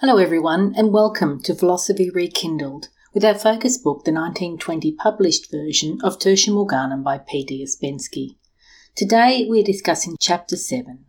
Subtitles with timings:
[0.00, 5.98] Hello, everyone, and welcome to Philosophy Rekindled, with our focus book, the 1920 published version
[6.04, 7.64] of Tertium Organum by P.D.
[7.64, 8.36] Ouspensky.
[8.94, 11.06] Today we're discussing Chapter 7.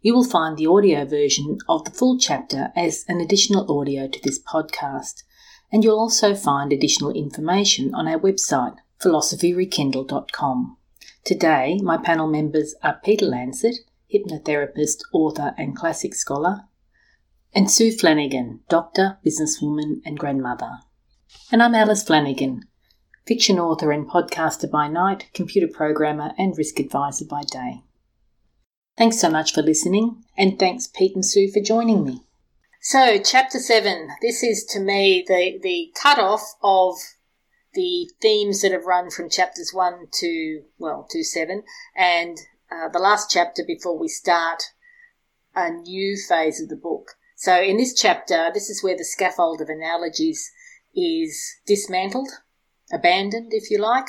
[0.00, 4.20] You will find the audio version of the full chapter as an additional audio to
[4.24, 5.24] this podcast,
[5.70, 10.78] and you'll also find additional information on our website, philosophyrekindled.com.
[11.26, 13.80] Today, my panel members are Peter Lancet,
[14.10, 16.67] hypnotherapist, author, and classic scholar,
[17.54, 20.78] and Sue Flanagan, doctor, businesswoman, and grandmother.
[21.50, 22.62] And I'm Alice Flanagan,
[23.26, 27.82] fiction author and podcaster by night, computer programmer, and risk advisor by day.
[28.96, 32.24] Thanks so much for listening, and thanks, Pete and Sue, for joining me.
[32.80, 34.08] So, chapter seven.
[34.22, 36.94] This is to me the the cut-off of
[37.74, 41.64] the themes that have run from chapters one to well to seven,
[41.96, 42.38] and
[42.70, 44.62] uh, the last chapter before we start
[45.54, 47.16] a new phase of the book.
[47.40, 50.50] So in this chapter, this is where the scaffold of analogies
[50.92, 52.30] is dismantled,
[52.92, 54.08] abandoned, if you like,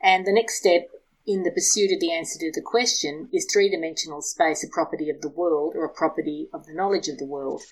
[0.00, 0.86] and the next step
[1.26, 5.10] in the pursuit of the answer to the question is three dimensional space a property
[5.10, 7.62] of the world or a property of the knowledge of the world?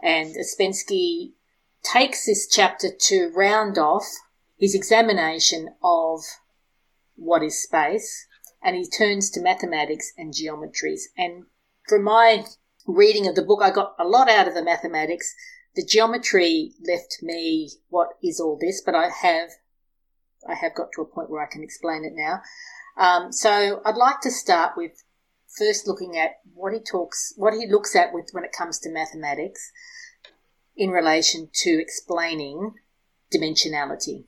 [0.00, 1.32] And Ouspensky
[1.82, 4.06] takes this chapter to round off
[4.56, 6.20] his examination of
[7.16, 8.28] what is space
[8.62, 11.06] and he turns to mathematics and geometries.
[11.18, 11.46] And
[11.88, 12.44] from my
[12.86, 15.34] reading of the book, I got a lot out of the mathematics.
[15.74, 18.82] The geometry left me, what is all this?
[18.84, 19.50] But I have,
[20.48, 22.42] I have got to a point where I can explain it now.
[22.96, 25.02] Um, so I'd like to start with
[25.58, 28.90] first looking at what he talks, what he looks at with when it comes to
[28.90, 29.72] mathematics
[30.76, 32.74] in relation to explaining
[33.32, 34.24] dimensionality.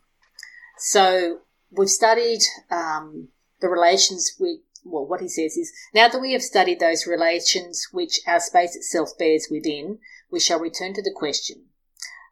[0.78, 3.28] So we've studied um,
[3.60, 7.88] the relations with well, what he says is, now that we have studied those relations
[7.92, 9.98] which our space itself bears within,
[10.30, 11.66] we shall return to the question.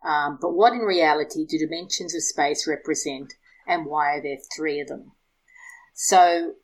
[0.04, 3.34] Um, but what in reality do dimensions of space represent,
[3.66, 5.12] and why are there three of them?
[5.94, 6.54] So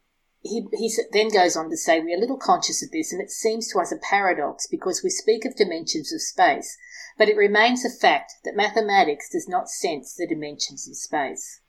[0.42, 3.30] he, he then goes on to say, We are little conscious of this, and it
[3.30, 6.76] seems to us a paradox because we speak of dimensions of space,
[7.16, 11.59] but it remains a fact that mathematics does not sense the dimensions of space.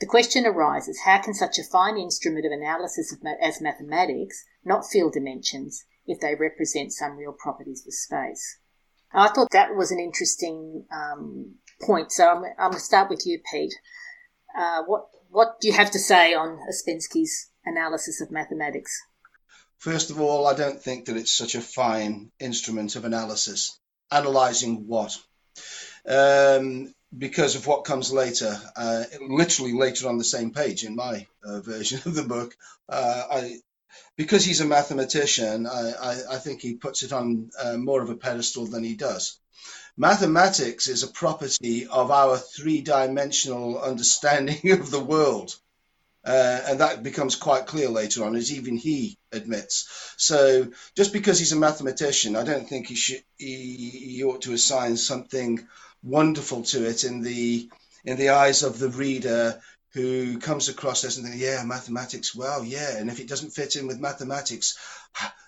[0.00, 4.44] The question arises how can such a fine instrument of analysis of ma- as mathematics
[4.64, 8.58] not feel dimensions if they represent some real properties of space?
[9.12, 12.12] I thought that was an interesting um, point.
[12.12, 13.74] So I'm, I'm going to start with you, Pete.
[14.56, 19.00] Uh, what what do you have to say on Ouspensky's analysis of mathematics?
[19.78, 23.78] First of all, I don't think that it's such a fine instrument of analysis.
[24.10, 25.16] Analysing what?
[26.06, 31.26] Um, because of what comes later, uh, literally later on the same page in my
[31.44, 32.56] uh, version of the book.
[32.88, 33.60] Uh, I,
[34.16, 38.10] because he's a mathematician, I, I, I think he puts it on uh, more of
[38.10, 39.38] a pedestal than he does.
[39.96, 45.56] Mathematics is a property of our three dimensional understanding of the world.
[46.24, 49.88] Uh, and that becomes quite clear later on, as even he admits.
[50.18, 54.52] So, just because he's a mathematician, I don't think he should he, he ought to
[54.52, 55.66] assign something
[56.02, 57.68] wonderful to it in the
[58.04, 59.60] in the eyes of the reader
[59.92, 63.74] who comes across this and thinks, yeah, mathematics, well, yeah, and if it doesn't fit
[63.74, 64.78] in with mathematics,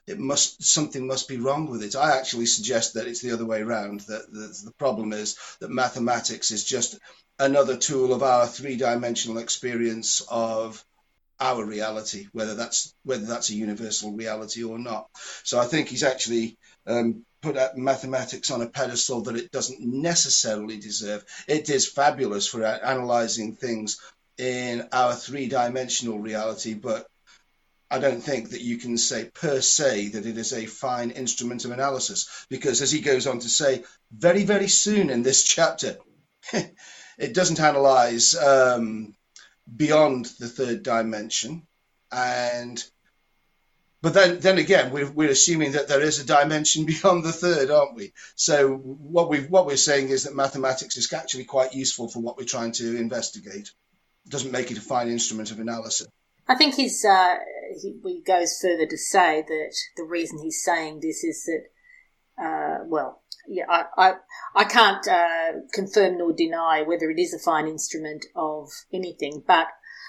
[0.06, 1.94] it must something must be wrong with it.
[1.94, 4.00] I actually suggest that it's the other way around.
[4.00, 6.98] That the, the problem is that mathematics is just
[7.38, 10.84] another tool of our three-dimensional experience of
[11.38, 15.08] our reality, whether that's whether that's a universal reality or not.
[15.44, 20.78] So I think he's actually um, put mathematics on a pedestal that it doesn't necessarily
[20.78, 21.24] deserve.
[21.48, 24.00] It is fabulous for analyzing things
[24.38, 27.06] in our three-dimensional reality, but
[27.90, 31.66] I don't think that you can say per se that it is a fine instrument
[31.66, 35.98] of analysis because, as he goes on to say very, very soon in this chapter,
[36.52, 39.14] it doesn't analyze um,
[39.76, 41.66] beyond the third dimension.
[42.10, 42.82] And
[44.02, 47.70] but then, then again, we're, we're assuming that there is a dimension beyond the third,
[47.70, 48.12] aren't we?
[48.34, 52.36] So what we what we're saying is that mathematics is actually quite useful for what
[52.36, 53.70] we're trying to investigate.
[54.26, 56.08] It doesn't make it a fine instrument of analysis.
[56.48, 57.36] I think he's uh,
[57.80, 62.84] he, he goes further to say that the reason he's saying this is that uh,
[62.84, 64.12] well, yeah, I, I,
[64.54, 69.68] I can't uh, confirm nor deny whether it is a fine instrument of anything, but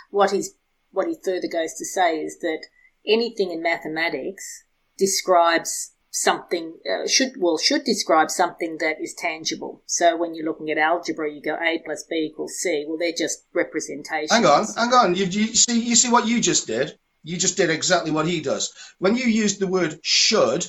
[0.09, 0.55] what he's
[0.91, 2.65] what he further goes to say is that
[3.07, 4.63] anything in mathematics
[4.97, 9.81] describes something uh, should well should describe something that is tangible.
[9.87, 12.85] So when you're looking at algebra, you go a plus b equals c.
[12.87, 14.31] Well, they're just representations.
[14.31, 15.15] Hang on, hang on.
[15.15, 16.97] You, you see, you see what you just did.
[17.23, 18.73] You just did exactly what he does.
[18.99, 20.65] When you used the word should,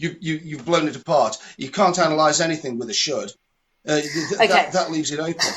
[0.00, 1.36] You, you, you've blown it apart.
[1.56, 3.32] You can't analyze anything with a should.
[3.86, 4.46] Uh, th- Okay.
[4.46, 5.34] that, that leaves it open.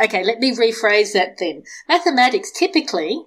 [0.00, 1.62] Okay, let me rephrase that then.
[1.88, 3.24] Mathematics typically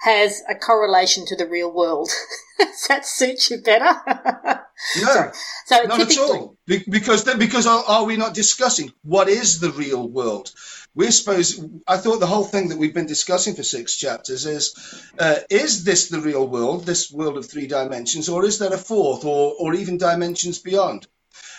[0.00, 2.10] has a correlation to the real world.
[2.58, 4.64] Does that suit you better?
[5.02, 5.32] No,
[5.66, 6.56] so not at all.
[6.64, 10.52] Be- because then, because are, are we not discussing what is the real world?
[10.94, 11.64] We're supposed.
[11.86, 15.82] I thought the whole thing that we've been discussing for six chapters is: uh, is
[15.82, 19.54] this the real world, this world of three dimensions, or is there a fourth, or
[19.58, 21.08] or even dimensions beyond?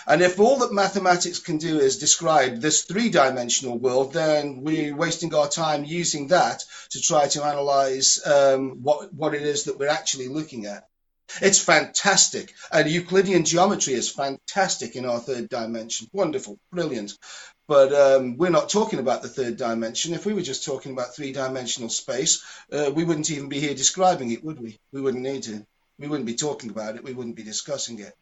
[0.09, 4.95] And if all that mathematics can do is describe this three dimensional world, then we're
[4.95, 9.77] wasting our time using that to try to analyze um, what, what it is that
[9.77, 10.87] we're actually looking at.
[11.43, 12.55] It's fantastic.
[12.71, 16.07] And Euclidean geometry is fantastic in our third dimension.
[16.11, 17.13] Wonderful, brilliant.
[17.67, 20.15] But um, we're not talking about the third dimension.
[20.15, 23.75] If we were just talking about three dimensional space, uh, we wouldn't even be here
[23.75, 24.79] describing it, would we?
[24.91, 25.63] We wouldn't need to.
[25.99, 27.03] We wouldn't be talking about it.
[27.03, 28.15] We wouldn't be discussing it.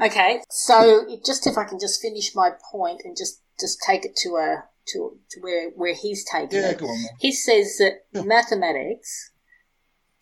[0.00, 4.04] Okay, so it- just if I can just finish my point and just just take
[4.04, 6.78] it to a to, to where where he's taking Yeah, it.
[6.78, 7.02] go on.
[7.02, 7.10] Then.
[7.20, 8.22] He says that Yeah.
[8.22, 9.30] mathematics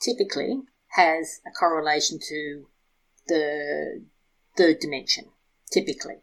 [0.00, 2.66] typically has a correlation to
[3.28, 4.04] the
[4.56, 5.26] third dimension,
[5.70, 6.16] typically.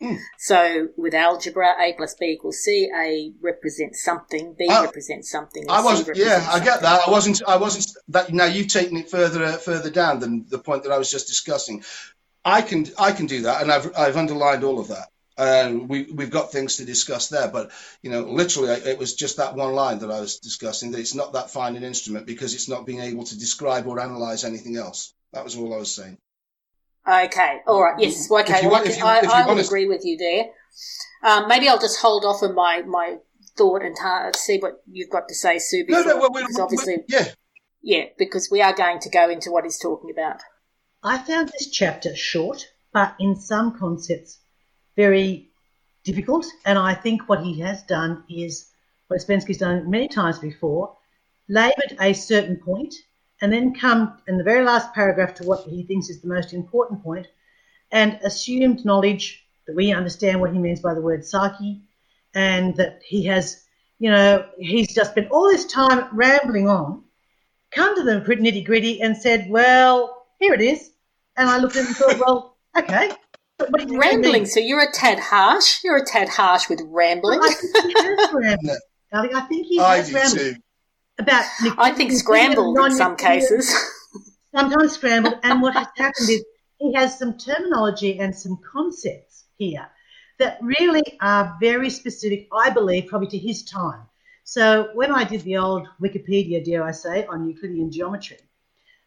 [0.00, 0.18] Mm.
[0.38, 2.90] So with algebra, a plus b equals c.
[2.94, 4.54] A represents something.
[4.58, 5.64] B I- represents something.
[5.68, 6.16] I C wasn't.
[6.18, 7.08] Yeah, I get that.
[7.08, 7.42] I wasn't.
[7.46, 7.86] I wasn't.
[8.08, 11.10] That now you've taken it further uh, further down than the point that I was
[11.10, 11.82] just discussing.
[12.46, 15.08] I can I can do that, and I've I've underlined all of that.
[15.36, 17.70] Uh, we we've got things to discuss there, but
[18.02, 20.92] you know, literally, I- it was just that one line that I was discussing.
[20.92, 24.00] That it's not that fine an instrument because it's not being able to describe or
[24.00, 25.12] analyze anything else.
[25.32, 26.16] That was all I was saying.
[27.06, 28.54] Okay, all right, yes, okay.
[28.54, 30.44] If you well, want- if you- I, if you I would agree with you there.
[31.22, 33.16] Um, maybe I'll just hold off on my, my
[33.56, 35.84] thought and ta- see what you've got to say, Sue.
[35.88, 37.26] No, Before, no, well, we, because obviously, yeah,
[37.82, 40.40] yeah, because we are going to go into what he's talking about.
[41.02, 44.38] I found this chapter short, but in some concepts
[44.96, 45.48] very
[46.04, 46.46] difficult.
[46.64, 48.70] And I think what he has done is
[49.08, 50.96] what Spensky's done many times before,
[51.48, 52.94] laboured a certain point,
[53.40, 56.52] and then come in the very last paragraph to what he thinks is the most
[56.52, 57.26] important point,
[57.92, 61.82] and assumed knowledge that we understand what he means by the word psyche,
[62.34, 63.64] and that he has,
[63.98, 67.04] you know, he's just spent all this time rambling on,
[67.70, 70.90] come to the nitty gritty, and said, "Well, here it is."
[71.36, 73.10] And I looked at him and thought, "Well, okay."
[73.58, 75.82] But what Rambling, so you're a tad harsh.
[75.82, 77.40] You're a tad harsh with rambling.
[77.42, 78.78] I think he has rambled.
[79.12, 80.54] Darling, I think he I has do too.
[81.18, 81.44] about.
[81.78, 83.74] I think scrambled in some cases.
[84.54, 86.44] Sometimes scrambled, and what has happened is
[86.78, 89.86] he has some terminology and some concepts here
[90.38, 92.48] that really are very specific.
[92.52, 94.02] I believe probably to his time.
[94.44, 98.38] So when I did the old Wikipedia, dare I say, on Euclidean geometry,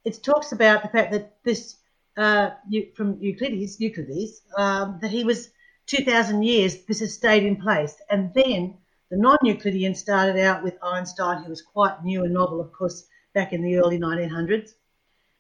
[0.06, 1.76] it talks about the fact that this
[2.18, 2.52] uh,
[2.96, 5.52] from Euclides, Euclides, um, that he was
[5.88, 6.84] 2,000 years.
[6.86, 8.78] This has stayed in place, and then
[9.10, 13.54] the non-Euclidean started out with Einstein, who was quite new and novel, of course, back
[13.54, 14.72] in the early 1900s,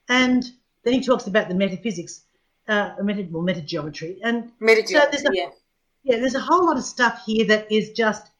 [0.07, 0.43] and
[0.83, 2.21] then he talks about the metaphysics,
[2.67, 5.49] uh, meta, well, metageometry, and Metageometry, So there's a- yeah.
[6.03, 8.31] yeah, there's a whole lot of stuff here that is just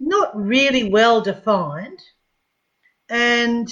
[0.00, 2.00] not really well defined,
[3.08, 3.68] and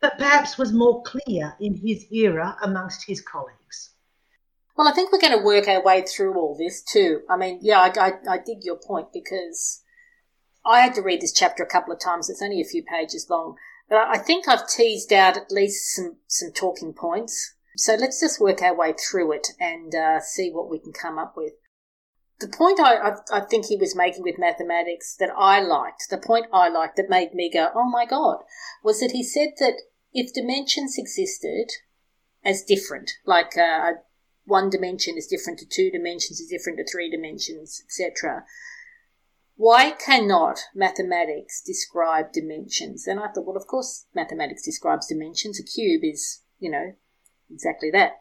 [0.00, 3.94] but perhaps was more clear in his era amongst his colleagues.
[4.76, 7.22] Well, I think we're going to work our way through all this too.
[7.28, 9.82] I mean, yeah, I, I, I dig your point because
[10.64, 12.30] I had to read this chapter a couple of times.
[12.30, 13.56] It's only a few pages long,
[13.88, 17.54] but I think I've teased out at least some, some talking points.
[17.76, 21.18] So let's just work our way through it and uh, see what we can come
[21.18, 21.54] up with.
[22.40, 26.18] The point I, I, I think he was making with mathematics that I liked, the
[26.18, 28.38] point I liked that made me go, oh my God,
[28.84, 29.74] was that he said that
[30.12, 31.70] if dimensions existed
[32.44, 33.92] as different, like uh,
[34.44, 38.44] one dimension is different to two dimensions, is different to three dimensions, etc.
[39.56, 43.06] Why cannot mathematics describe dimensions?
[43.06, 45.58] And I thought, well, of course, mathematics describes dimensions.
[45.58, 46.94] A cube is, you know,
[47.50, 48.12] exactly that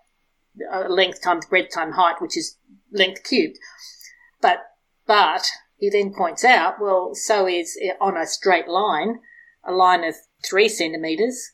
[0.71, 2.57] uh, length times breadth times height, which is
[2.91, 3.57] length cubed.
[4.41, 4.59] But,
[5.05, 9.19] but he then points out, well, so is on a straight line,
[9.63, 11.51] a line of three centimeters,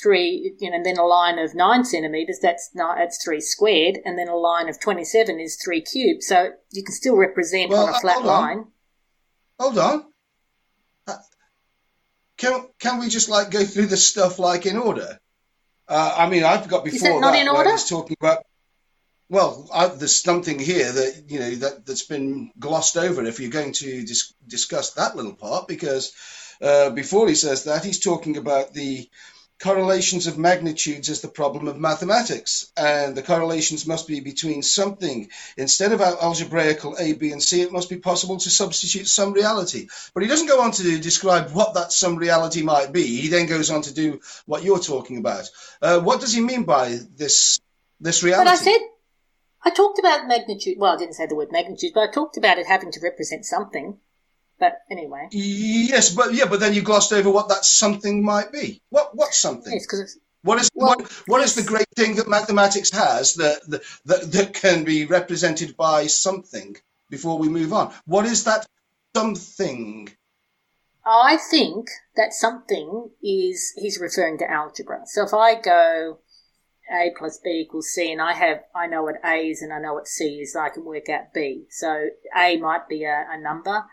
[0.00, 3.98] three, you know, and then a line of nine centimeters, that's not, that's three squared,
[4.04, 6.22] and then a line of 27 is three cubed.
[6.22, 8.40] So you can still represent Well, on a uh, flat hold on.
[8.42, 8.64] line.
[9.58, 10.04] Hold on.
[11.06, 11.16] Uh,
[12.38, 15.18] Can can we just like go through the stuff like in order?
[15.88, 17.72] Uh, I mean, I've got Is before it not in where order?
[17.72, 18.44] he's talking about.
[19.28, 23.24] Well, I, there's something here that you know that that's been glossed over.
[23.24, 26.12] If you're going to dis- discuss that little part, because
[26.62, 29.08] uh, before he says that, he's talking about the
[29.60, 35.28] correlations of magnitudes is the problem of mathematics, and the correlations must be between something.
[35.56, 39.88] Instead of algebraical A, B, and C, it must be possible to substitute some reality.
[40.14, 43.04] But he doesn't go on to describe what that some reality might be.
[43.04, 45.48] He then goes on to do what you're talking about.
[45.82, 47.60] Uh, what does he mean by this
[48.00, 48.44] this reality?
[48.44, 48.80] But I said
[49.62, 50.78] I talked about magnitude.
[50.78, 53.44] Well, I didn't say the word magnitude, but I talked about it having to represent
[53.44, 53.98] something.
[54.60, 55.28] But anyway.
[55.32, 58.82] Yes, but yeah, but then you glossed over what that something might be.
[58.90, 59.72] What what's something?
[59.72, 63.62] Yes, because what is well, what, what is the great thing that mathematics has that,
[63.68, 66.76] that that that can be represented by something?
[67.08, 68.66] Before we move on, what is that
[69.16, 70.10] something?
[71.04, 75.00] I think that something is he's referring to algebra.
[75.06, 76.18] So if I go
[76.92, 79.80] a plus b equals c, and I have I know what a is and I
[79.80, 81.64] know what c is, I can work out b.
[81.70, 83.84] So a might be a, a number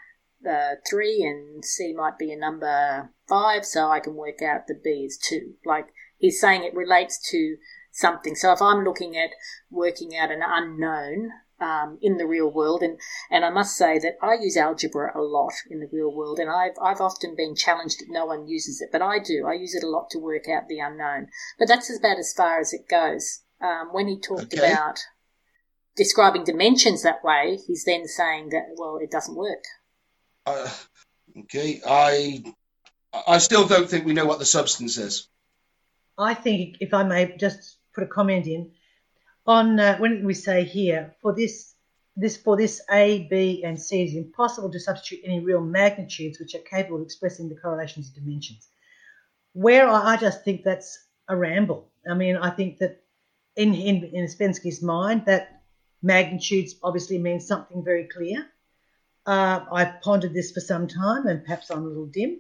[0.48, 4.80] uh, three, and c might be a number five, so I can work out the
[4.82, 5.54] b is two.
[5.66, 7.58] Like he's saying, it relates to
[7.92, 8.36] something.
[8.36, 9.32] So if I'm looking at
[9.70, 12.82] working out an unknown, um, in the real world.
[12.82, 16.40] And, and I must say that I use algebra a lot in the real world,
[16.40, 19.46] and I've, I've often been challenged that no one uses it, but I do.
[19.48, 21.28] I use it a lot to work out the unknown.
[21.58, 23.42] But that's about as far as it goes.
[23.62, 24.72] Um, when he talked okay.
[24.72, 25.00] about
[25.96, 29.64] describing dimensions that way, he's then saying that, well, it doesn't work.
[30.48, 30.70] Uh,
[31.40, 32.42] okay, I
[33.28, 35.28] I still don't think we know what the substance is.
[36.18, 38.72] I think, if I may just put a comment in,
[39.46, 41.76] on uh, when we say here for this
[42.16, 46.40] this for this A, B, and C, it is impossible to substitute any real magnitudes
[46.40, 48.70] which are capable of expressing the correlations of dimensions.
[49.52, 51.90] Where I, just think that's a ramble.
[52.10, 53.04] I mean, I think that
[53.58, 55.62] in in, in Ouspensky's mind, that
[56.02, 58.48] magnitudes obviously means something very clear.
[59.28, 62.40] Uh, I've pondered this for some time, and perhaps I'm a little dim,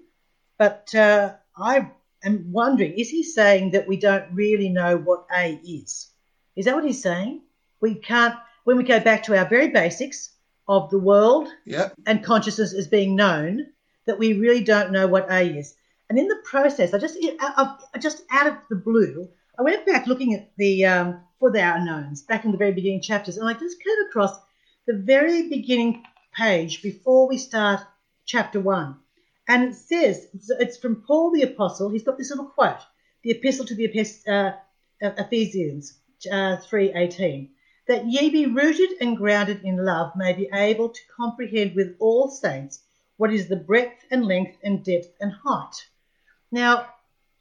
[0.58, 1.91] but uh, I
[2.24, 6.10] am wondering: is he saying that we don't really know what A is?
[6.56, 7.41] Is that what he's saying?
[7.82, 10.32] We can't, when we go back to our very basics
[10.67, 11.94] of the world yep.
[12.06, 13.67] and consciousness as being known,
[14.06, 15.75] that we really don't know what A is.
[16.10, 19.27] And in the process, I just, I, just out of the blue,
[19.60, 23.01] I went back looking at the um, for the unknowns back in the very beginning
[23.01, 24.39] chapters, and I just came across
[24.88, 26.03] the very beginning
[26.38, 27.82] page before we start
[28.25, 28.96] chapter one,
[29.48, 30.27] and it says
[30.60, 31.89] it's from Paul the apostle.
[31.89, 32.82] He's got this little quote:
[33.24, 33.88] "The epistle to the
[34.27, 34.51] uh,
[35.01, 35.98] Ephesians,
[36.32, 37.50] uh, 3.18,
[37.88, 42.29] that ye be rooted and grounded in love, may be able to comprehend with all
[42.29, 42.82] saints
[43.17, 45.88] what is the breadth and length and depth and height.
[46.51, 46.88] Now,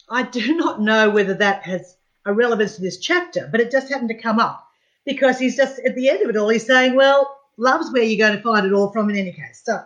[0.08, 3.90] I do not know whether that has a relevance to this chapter, but it just
[3.90, 4.66] happened to come up
[5.04, 8.26] because he's just at the end of it all, he's saying, well, love's where you're
[8.26, 9.62] going to find it all from in any case.
[9.64, 9.82] So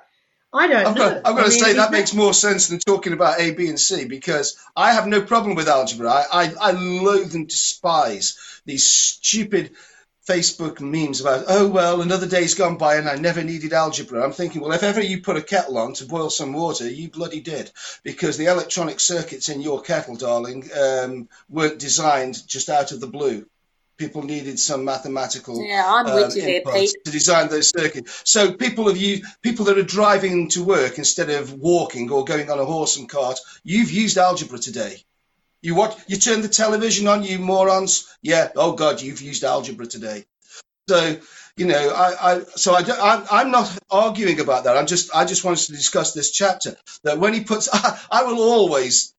[0.52, 1.10] I don't I've know.
[1.10, 3.52] Got, I've got I to mean, say that makes more sense than talking about A,
[3.52, 6.10] B, and C because I have no problem with algebra.
[6.10, 8.36] I, I, I loathe and despise
[8.66, 9.70] these stupid
[10.28, 14.22] Facebook memes about, oh, well, another day's gone by and I never needed algebra.
[14.22, 17.10] I'm thinking, well, if ever you put a kettle on to boil some water, you
[17.10, 17.70] bloody did.
[18.02, 23.06] Because the electronic circuits in your kettle, darling, um, weren't designed just out of the
[23.06, 23.46] blue
[24.00, 26.94] people needed some mathematical yeah, I'm um, with you there, Pete.
[27.04, 28.22] to design those circuits.
[28.24, 32.50] So people have used people that are driving to work instead of walking or going
[32.50, 33.38] on a horse and cart.
[33.62, 35.04] You've used algebra today.
[35.60, 38.08] You watch, you turn the television on, you morons.
[38.22, 38.48] Yeah.
[38.56, 40.24] Oh God, you've used algebra today.
[40.88, 41.18] So
[41.58, 44.78] you know, I, I so I, I'm not arguing about that.
[44.78, 48.22] I'm just I just wanted to discuss this chapter that when he puts, I, I
[48.24, 49.14] will always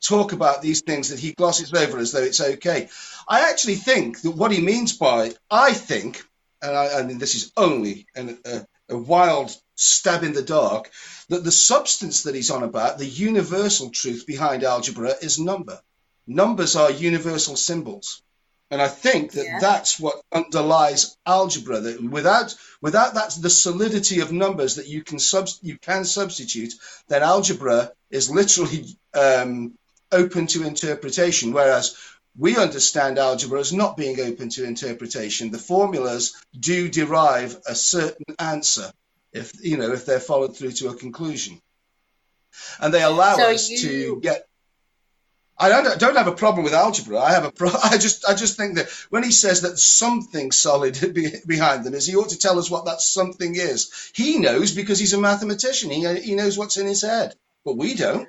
[0.00, 2.88] talk about these things that he glosses over as though it's okay.
[3.28, 6.22] I actually think that what he means by, I think,
[6.62, 10.90] and I, I mean, this is only an, a, a wild stab in the dark,
[11.28, 15.80] that the substance that he's on about, the universal truth behind algebra, is number.
[16.26, 18.22] Numbers are universal symbols.
[18.70, 19.58] And I think that yeah.
[19.60, 21.80] that's what underlies algebra.
[21.80, 26.74] That without without that the solidity of numbers that you can sub, you can substitute,
[27.08, 29.76] then algebra is literally um,
[30.12, 31.96] open to interpretation, whereas
[32.38, 35.50] we understand algebra as not being open to interpretation.
[35.50, 38.92] The formulas do derive a certain answer
[39.32, 41.60] if you know if they're followed through to a conclusion,
[42.80, 43.78] and they allow so us you...
[43.78, 44.46] to get.
[45.62, 47.18] I don't, don't have a problem with algebra.
[47.18, 50.52] I have a pro- I just I just think that when he says that something
[50.52, 50.98] solid
[51.46, 54.10] behind them is, he ought to tell us what that something is.
[54.14, 55.90] He knows because he's a mathematician.
[55.90, 58.28] He he knows what's in his head, but we don't.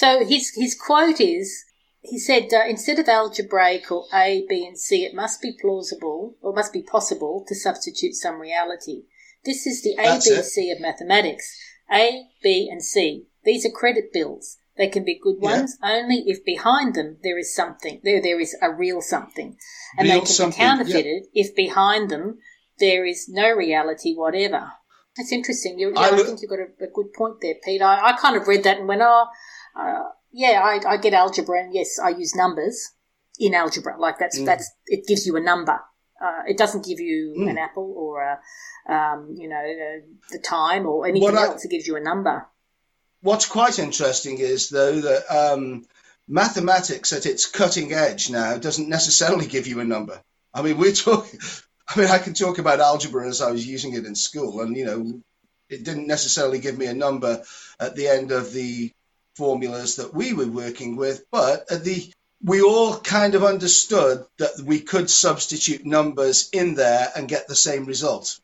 [0.00, 1.62] So his his quote is
[2.00, 6.36] he said uh, instead of algebraic or A, B, and C, it must be plausible
[6.40, 9.02] or must be possible to substitute some reality.
[9.44, 11.54] This is the A, B, C of mathematics.
[11.92, 13.26] A, B, and C.
[13.44, 14.56] These are credit bills.
[14.78, 15.92] they can be good ones yeah.
[15.92, 18.00] only if behind them there is something.
[18.02, 19.58] There, there is a real something,
[19.98, 21.44] and real they can be counterfeited yeah.
[21.44, 22.38] if behind them
[22.78, 24.72] there is no reality whatever.
[25.14, 25.78] That's interesting.
[25.78, 27.82] You, yeah, I, I, think you've got a, a, good point there, Pete.
[27.82, 29.26] I, I kind of read that and went, oh,
[29.74, 32.92] uh, yeah, I, I, get algebra, and yes, I use numbers
[33.38, 33.98] in algebra.
[33.98, 34.46] Like that's mm.
[34.46, 35.80] that's it gives you a number.
[36.20, 37.50] Uh, it doesn't give you mm.
[37.50, 40.00] an apple or a, um, you know, uh,
[40.30, 41.64] the time or anything else.
[41.64, 42.46] it gives you a number.
[43.22, 45.86] What's quite interesting is though that um,
[46.28, 50.22] mathematics at its cutting edge now doesn't necessarily give you a number.
[50.52, 51.40] I mean, we're talking.
[51.88, 54.76] I mean, I can talk about algebra as I was using it in school, and
[54.76, 55.20] you know,
[55.68, 57.42] it didn't necessarily give me a number
[57.80, 58.92] at the end of the
[59.36, 64.80] formulas that we were working with, but the we all kind of understood that we
[64.80, 68.40] could substitute numbers in there and get the same result.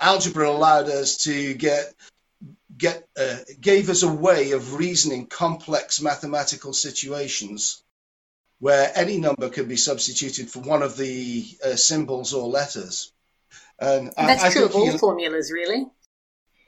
[0.00, 1.94] Algebra allowed us to get
[2.76, 7.82] get uh, gave us a way of reasoning complex mathematical situations
[8.58, 13.12] where any number could be substituted for one of the uh, symbols or letters.
[13.78, 15.86] And, and that's I, true of all formulas, really.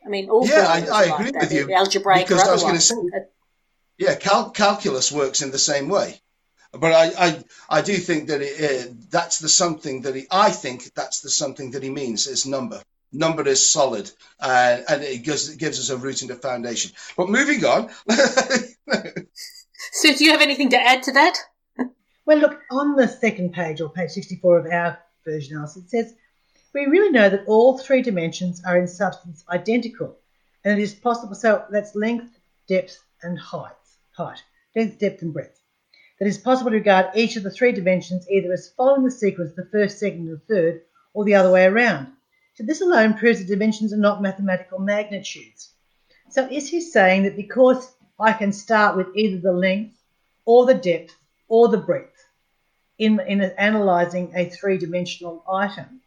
[0.08, 1.70] I mean, all yeah, I, I agree like with you.
[1.70, 2.94] Algebraic because I was going to say,
[3.98, 6.18] yeah, cal- calculus works in the same way.
[6.72, 10.50] But I, I, I do think that it, uh, that's the something that he, I
[10.50, 12.80] think that's the something that he means is number.
[13.12, 14.10] Number is solid,
[14.40, 16.92] uh, and it gives, it gives us a root and a foundation.
[17.14, 17.90] But moving on.
[19.92, 21.38] so, do you have anything to add to that?
[22.24, 26.14] Well, look, on the second page, or page 64 of our version analysis, it says,
[26.74, 30.18] We really know that all three dimensions are in substance identical,
[30.64, 33.72] and it is possible, so that's length, depth, and height.
[34.12, 34.42] Height,
[34.76, 35.62] length, depth, and breadth.
[36.18, 39.50] That is possible to regard each of the three dimensions either as following the sequence
[39.50, 40.82] of the first, second, and third,
[41.14, 42.08] or the other way around.
[42.54, 45.72] So this alone proves that dimensions are not mathematical magnitudes.
[46.28, 50.02] So is he saying that because I can start with either the length
[50.44, 51.16] or the depth
[51.48, 52.26] or the breadth,
[52.98, 56.02] in, in analyzing a three-dimensional item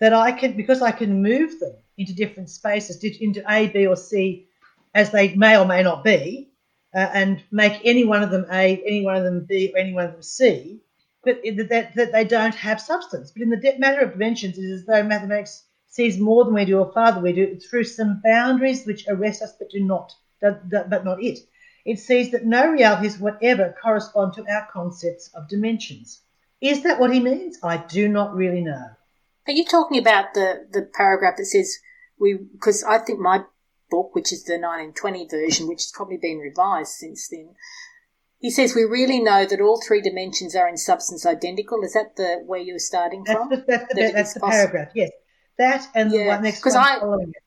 [0.00, 3.96] that I can, because I can move them into different spaces, into A, B, or
[3.96, 4.46] C,
[4.94, 6.50] as they may or may not be,
[6.94, 9.92] uh, and make any one of them A, any one of them B, or any
[9.92, 10.80] one of them C,
[11.24, 13.30] but that, that they don't have substance.
[13.30, 16.64] But in the matter of dimensions, it is as though mathematics sees more than we
[16.64, 21.04] do or farther we do through some boundaries which arrest us but do not, but
[21.04, 21.38] not it
[21.86, 26.20] it sees that no realities whatever correspond to our concepts of dimensions.
[26.60, 27.58] Is that what he means?
[27.62, 28.90] I do not really know.
[29.46, 31.78] Are you talking about the, the paragraph that says
[32.18, 33.44] we, because I think my
[33.90, 37.54] book, which is the 1920 version, which has probably been revised since then,
[38.38, 41.82] he says we really know that all three dimensions are in substance identical.
[41.82, 43.48] Is that the where you're starting that's from?
[43.50, 45.10] The, that's the, that that's the paragraph, yes.
[45.58, 47.42] That and the one next one I, following it.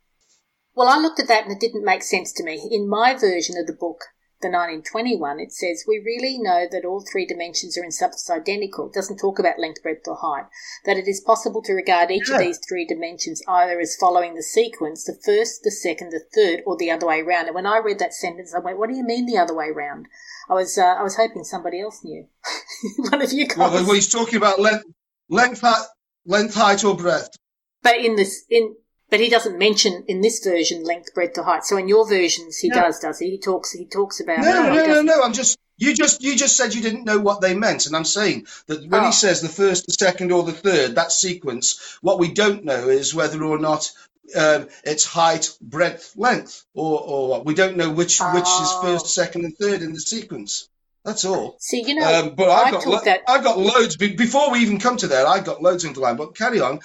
[0.76, 2.68] Well, I looked at that and it didn't make sense to me.
[2.72, 4.00] In my version of the book,
[4.42, 8.88] the 1921, it says, We really know that all three dimensions are in substance identical.
[8.88, 10.46] It doesn't talk about length, breadth, or height.
[10.86, 14.44] That it is possible to regard each of these three dimensions either as following the
[14.44, 17.48] sequence, the first, the second, the third, or the other way around.
[17.48, 19.68] And when I read that sentence, I went, What do you mean the other way
[19.68, 20.08] around?
[20.50, 22.26] I was, uh, I was hoping somebody else knew.
[23.10, 23.58] One of you guys.
[23.58, 24.86] Well, well, he's talking about length,
[25.30, 25.64] length,
[26.26, 27.36] length, height, or breadth.
[27.84, 28.76] But in this, in
[29.10, 31.64] but he doesn't mention in this version length, breadth, or height.
[31.64, 32.76] So in your versions, he no.
[32.76, 33.32] does, does he?
[33.32, 33.72] He talks.
[33.72, 34.40] He talks about.
[34.40, 35.22] No, no, no, no, no.
[35.24, 35.58] I'm just.
[35.82, 38.86] You just you just said you didn't know what they meant, and I'm saying that
[38.86, 39.06] when oh.
[39.06, 42.90] he says the first, the second, or the third, that sequence, what we don't know
[42.90, 43.90] is whether or not
[44.36, 47.46] um, it's height, breadth, length, or or what.
[47.46, 48.34] We don't know which oh.
[48.34, 48.82] which is oh.
[48.84, 50.68] first, second, and third in the sequence.
[51.06, 51.56] That's all.
[51.60, 53.22] See, you know, um, but I've got lo- that...
[53.26, 53.96] I've got loads.
[53.96, 56.18] Before we even come to that, I've got loads in the line.
[56.18, 56.82] But carry on.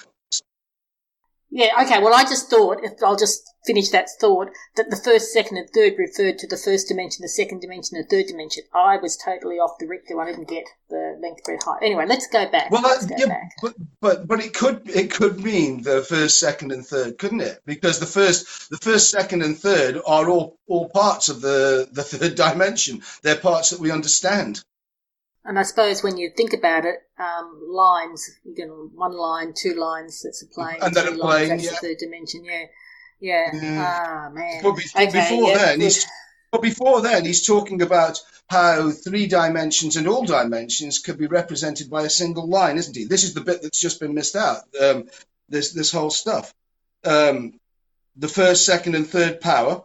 [1.55, 2.03] Yeah, okay.
[2.03, 5.95] Well, I just thought, I'll just finish that thought, that the first, second, and third
[5.97, 8.65] referred to the first dimension, the second dimension, the third dimension.
[8.75, 11.79] I was totally off the rip I didn't get the length, breadth, height.
[11.81, 12.73] Anyway, let's go back.
[12.73, 13.53] Well, let's uh, go yeah, back.
[13.63, 17.61] But, but but it could it could mean the first, second, and third, couldn't it?
[17.65, 22.03] Because the first, the first, second, and third are all all parts of the the
[22.03, 23.03] third dimension.
[23.23, 24.65] They're parts that we understand.
[25.45, 29.75] And I suppose when you think about it, um, lines, you know, one line, two
[29.75, 30.79] lines, that's a plane.
[30.81, 31.71] And then a plane, that's yeah.
[31.71, 32.65] the third dimension, yeah.
[33.21, 33.51] Yeah.
[33.53, 34.63] Ah, man.
[34.63, 36.07] But, be- okay, before yeah, then, he's,
[36.51, 41.91] but before then, he's talking about how three dimensions and all dimensions could be represented
[41.91, 43.05] by a single line, isn't he?
[43.05, 44.63] This is the bit that's just been missed out.
[44.81, 45.09] Um,
[45.49, 46.53] this this whole stuff.
[47.05, 47.61] Um,
[48.17, 49.85] the first, second, and third power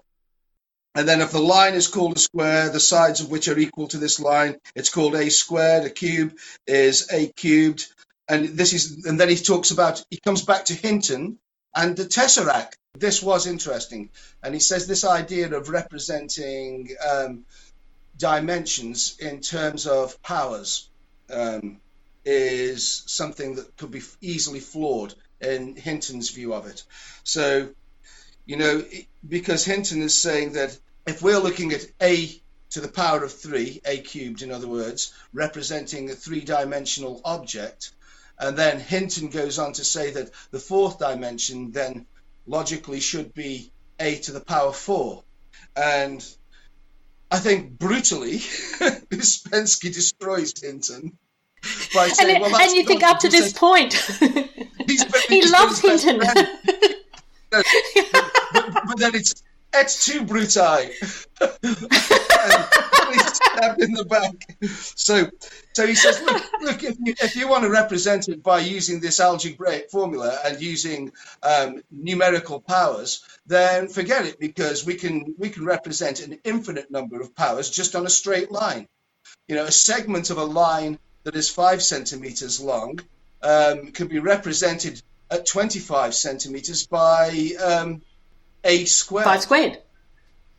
[0.96, 3.88] and then if the line is called a square, the sides of which are equal
[3.90, 5.86] to this line, it's called a squared.
[5.86, 6.34] A cube
[6.68, 7.88] is a cubed.
[8.28, 11.40] And this is, and then he talks about, he comes back to Hinton
[11.76, 14.10] And the tesseract, this was interesting.
[14.44, 17.46] And he says this idea of representing um,
[18.18, 20.90] dimensions in terms of powers
[21.32, 21.80] um,
[22.26, 26.84] is something that could be easily flawed in Hinton's view of it.
[27.24, 27.70] So,
[28.50, 28.84] you know,
[29.28, 32.32] because Hinton is saying that if we're looking at a
[32.72, 37.92] to the power of three, a cubed, in other words, representing a three dimensional object,
[38.40, 42.08] and then Hinton goes on to say that the fourth dimension then
[42.48, 45.24] logically should be a to the power four.
[45.76, 46.26] And
[47.30, 48.40] I think brutally,
[49.20, 51.20] Spensky destroys Hinton
[51.94, 53.94] by saying, and, well, and you think up to this point,
[55.30, 56.20] he loves Hinton.
[57.50, 57.66] But,
[58.54, 60.52] but, then it's et tu Brute.
[63.34, 64.58] stabbed in the back.
[64.96, 65.30] So,
[65.74, 69.00] so he says, look, look if, you, if you want to represent it by using
[69.00, 71.12] this algebraic formula and using
[71.44, 77.20] um, numerical powers, then forget it because we can we can represent an infinite number
[77.22, 78.88] of powers just on a straight line.
[79.48, 83.00] You know, a segment of a line that is five centimeters long
[83.42, 88.02] um, can be represented at 25 centimeters by um,
[88.64, 89.26] a squared.
[89.26, 89.78] Five squared.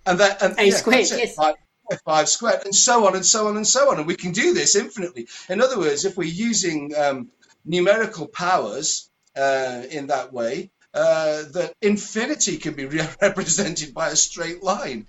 [0.06, 1.34] And that and a yeah, squared, yes.
[1.34, 1.56] Five,
[2.04, 3.98] five squared, and so on and so on and so on.
[3.98, 5.28] And we can do this infinitely.
[5.48, 7.28] In other words, if we're using um,
[7.64, 14.16] numerical powers uh, in that way, uh, that infinity can be re- represented by a
[14.16, 15.06] straight line.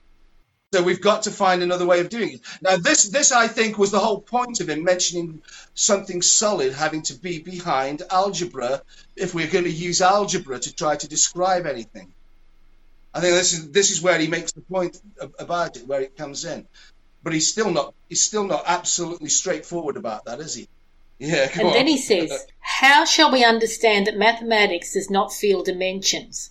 [0.74, 2.42] So we've got to find another way of doing it.
[2.62, 5.42] Now, this, this I think, was the whole point of him mentioning
[5.74, 8.82] something solid having to be behind algebra
[9.18, 12.14] if we're going to use algebra to try to describe anything.
[13.14, 15.02] I think this is this is where he makes the point
[15.38, 16.66] about it, where it comes in.
[17.22, 20.70] But he's still not he's still not absolutely straightforward about that, is he?
[21.20, 21.50] Yeah.
[21.54, 21.74] and on.
[21.74, 26.50] then he says, "How shall we understand that mathematics does not feel dimensions?"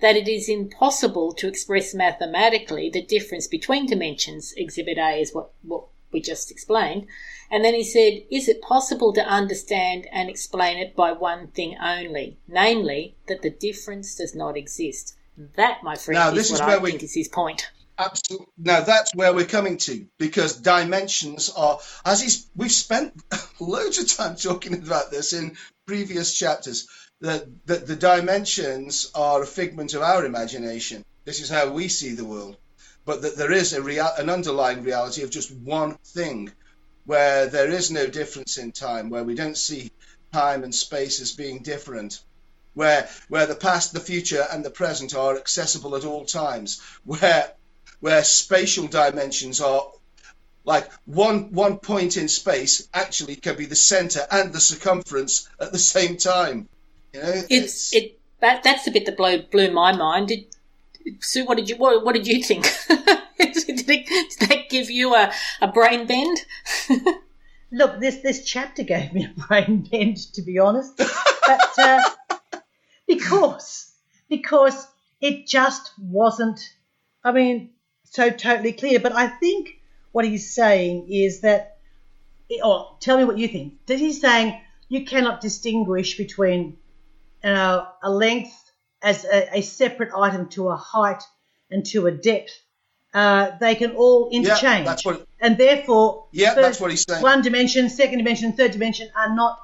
[0.00, 4.54] That it is impossible to express mathematically the difference between dimensions.
[4.56, 7.06] Exhibit A is what, what we just explained.
[7.50, 11.76] And then he said, Is it possible to understand and explain it by one thing
[11.82, 15.16] only, namely that the difference does not exist?
[15.56, 17.70] That, my friend, now, this is, is where I we, think is his point.
[18.00, 18.46] Absolutely.
[18.56, 23.12] Now that's where we're coming to because dimensions are, as he's, we've spent
[23.60, 26.88] loads of time talking about this in previous chapters.
[27.20, 31.04] That the, the dimensions are a figment of our imagination.
[31.24, 32.56] This is how we see the world,
[33.04, 33.82] but that there is a
[34.18, 36.52] an underlying reality of just one thing,
[37.04, 39.92] where there is no difference in time, where we don't see
[40.32, 42.20] time and space as being different
[42.74, 47.52] where where the past, the future, and the present are accessible at all times, where
[48.00, 49.90] where spatial dimensions are
[50.64, 55.72] like one one point in space actually can be the center and the circumference at
[55.72, 56.68] the same time.
[57.12, 60.28] You know, it's, it's it that that's the bit that blew blew my mind.
[60.28, 60.46] Did
[61.20, 61.44] Sue?
[61.44, 62.64] What did you what, what did you think?
[62.88, 66.38] did, it, did that give you a, a brain bend?
[67.72, 70.96] Look, this this chapter gave me a brain bend, to be honest.
[70.96, 72.02] But uh,
[73.08, 73.92] because
[74.28, 74.86] because
[75.20, 76.60] it just wasn't
[77.24, 77.70] i mean
[78.04, 79.80] so totally clear but i think
[80.12, 81.78] what he's saying is that
[82.64, 86.76] or tell me what you think that he's saying you cannot distinguish between
[87.44, 88.54] uh, a length
[89.02, 91.22] as a, a, separate item to a height
[91.70, 92.52] and to a depth
[93.14, 97.42] uh, they can all interchange yeah, what, and therefore yeah that's what he's saying one
[97.42, 99.58] dimension second dimension third dimension are not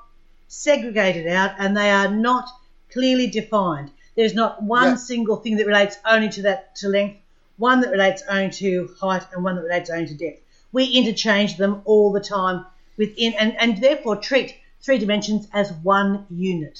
[0.49, 2.49] segregated out and they are not
[2.91, 3.91] clearly defined.
[4.15, 4.95] There's not one yeah.
[4.97, 7.21] single thing that relates only to that to length,
[7.57, 10.43] one that relates only to height, and one that relates only to depth.
[10.73, 12.65] We interchange them all the time
[12.97, 16.79] within, and, and therefore treat three dimensions as one unit.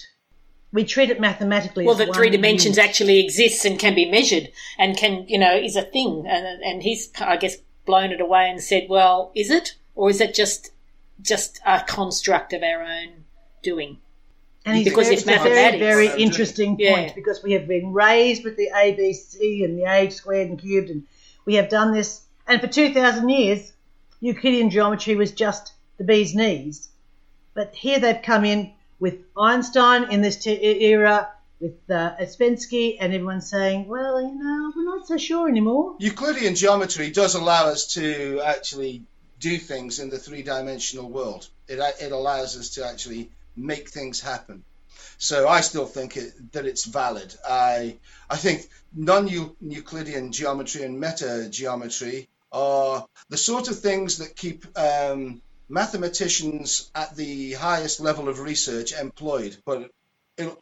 [0.77, 1.87] We treat it mathematically.
[1.87, 2.91] Well, that three dimensions unit.
[2.91, 6.27] actually exists and can be measured, and can you know is a thing.
[6.29, 10.21] And, and he's, I guess, blown it away and said, "Well, is it, or is
[10.21, 10.73] it just
[11.23, 13.25] just a construct of our own
[13.63, 14.01] doing?"
[14.67, 17.13] And because it's, a very, very interesting point yeah.
[17.15, 21.05] because we have been raised with the ABC and the A squared and cubed, and
[21.47, 22.21] we have done this.
[22.47, 23.73] And for 2,000 years,
[24.21, 26.91] Euclidean geometry was just the bee's knees.
[27.55, 31.31] But here they've come in with Einstein in this era,
[31.61, 35.97] with uh, Ouspensky, and everyone saying, well, you know, we're not so sure anymore.
[35.99, 39.03] Euclidean geometry does allow us to actually
[39.41, 41.49] do things in the three dimensional world.
[41.69, 44.65] It, it allows us to actually make things happen.
[45.19, 47.35] So I still think it, that it's valid.
[47.49, 47.97] I
[48.29, 55.41] I think non-Euclidean geometry and meta geometry are the sort of things that keep um,
[55.69, 59.57] mathematicians at the highest level of research employed.
[59.65, 59.91] But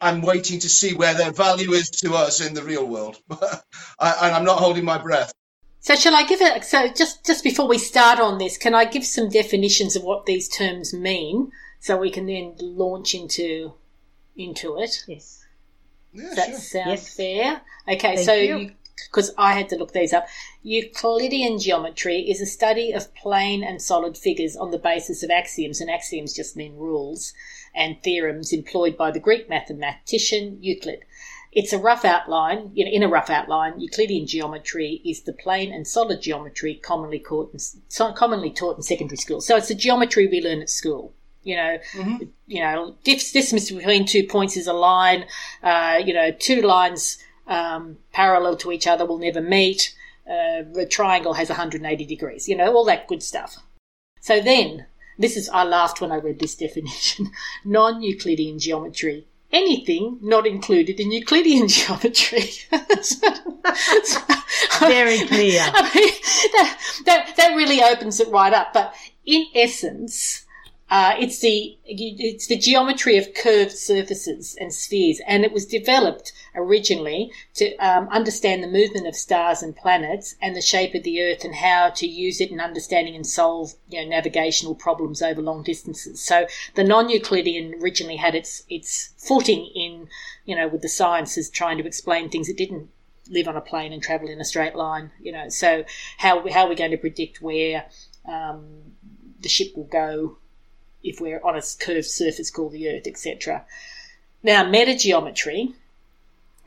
[0.01, 4.15] I'm waiting to see where their value is to us in the real world, I,
[4.23, 5.33] and I'm not holding my breath.
[5.81, 6.63] So shall I give it?
[6.63, 10.25] So just just before we start on this, can I give some definitions of what
[10.25, 13.73] these terms mean, so we can then launch into
[14.35, 15.03] into it?
[15.07, 15.45] Yes.
[16.11, 16.59] Yeah, Does that sure.
[16.59, 17.15] sound Yes.
[17.15, 17.61] fair?
[17.87, 18.71] Okay, Thank so you.
[19.09, 20.27] Because I had to look these up,
[20.63, 25.81] Euclidean geometry is a study of plane and solid figures on the basis of axioms,
[25.81, 27.33] and axioms just mean rules
[27.73, 31.03] and theorems employed by the Greek mathematician Euclid.
[31.51, 32.71] It's a rough outline.
[32.73, 37.19] You know, in a rough outline, Euclidean geometry is the plane and solid geometry commonly
[37.19, 39.39] taught in, commonly taught in secondary school.
[39.39, 41.13] So it's the geometry we learn at school.
[41.43, 42.29] You know, Mhm.
[42.47, 45.27] you know, distance between two points is a line.
[45.63, 49.95] Uh, you know, two lines um, parallel to each other will never meet.
[50.27, 52.47] Uh, the triangle has 180 degrees.
[52.49, 53.57] You know, all that good stuff.
[54.21, 54.87] So then,
[55.19, 57.31] this is I laughed when I read this definition:
[57.63, 59.27] non-Euclidean geometry.
[59.51, 62.49] Anything not included in Euclidean geometry.
[64.79, 65.61] Very clear.
[65.63, 66.13] I mean,
[66.53, 68.73] that, that, that really opens it right up.
[68.73, 68.93] But
[69.25, 70.44] in essence,
[70.87, 76.31] uh, it's the it's the geometry of curved surfaces and spheres, and it was developed
[76.53, 81.23] originally to um, understand the movement of stars and planets and the shape of the
[81.23, 85.41] Earth and how to use it in understanding and solve you know navigational problems over
[85.41, 86.23] long distances.
[86.23, 86.45] So
[86.75, 90.07] the non-Euclidean originally had its its footing in
[90.45, 92.89] you know with the sciences trying to explain things that didn't
[93.27, 95.09] live on a plane and travel in a straight line.
[95.19, 95.83] You know, so
[96.19, 97.85] how how are we going to predict where
[98.27, 98.93] um,
[99.39, 100.37] the ship will go
[101.05, 103.65] if we're on a curved surface called the Earth, etc.
[104.43, 105.73] Now, metageometry.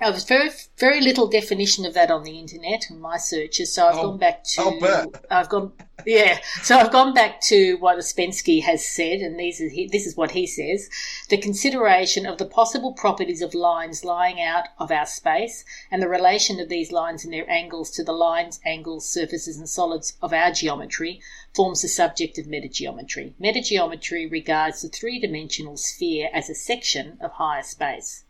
[0.00, 3.88] There was very very little definition of that on the internet in my searches, so
[3.88, 5.24] I've Oh, gone back to oh, bet.
[5.28, 5.72] I've gone
[6.06, 10.16] yeah, so I've gone back to what Ouspensky has said, and these is this is
[10.16, 10.88] what he says:
[11.28, 16.08] the consideration of the possible properties of lines lying out of our space, and the
[16.08, 20.32] relation of these lines and their angles to the lines, angles, surfaces, and solids of
[20.32, 21.20] our geometry
[21.56, 23.32] forms the subject of metageometry.
[23.40, 28.22] Metageometry regards the three-dimensional sphere as a section of higher space.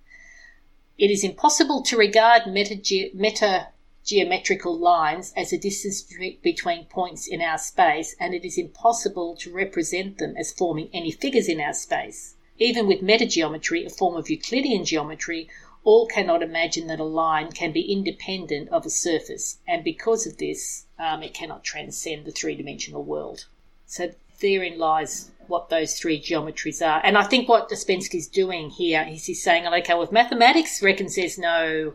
[0.99, 6.03] It is impossible to regard metage- metageometrical lines as a distance
[6.43, 11.13] between points in our space, and it is impossible to represent them as forming any
[11.13, 12.35] figures in our space.
[12.59, 15.49] Even with metageometry, a form of Euclidean geometry,
[15.85, 20.39] all cannot imagine that a line can be independent of a surface, and because of
[20.39, 23.47] this, um, it cannot transcend the three dimensional world.
[23.87, 27.01] So therein lies what those three geometries are.
[27.05, 31.17] And I think what Ouspensky's doing here is he's saying, okay, well, if mathematics reckons
[31.17, 31.95] there's no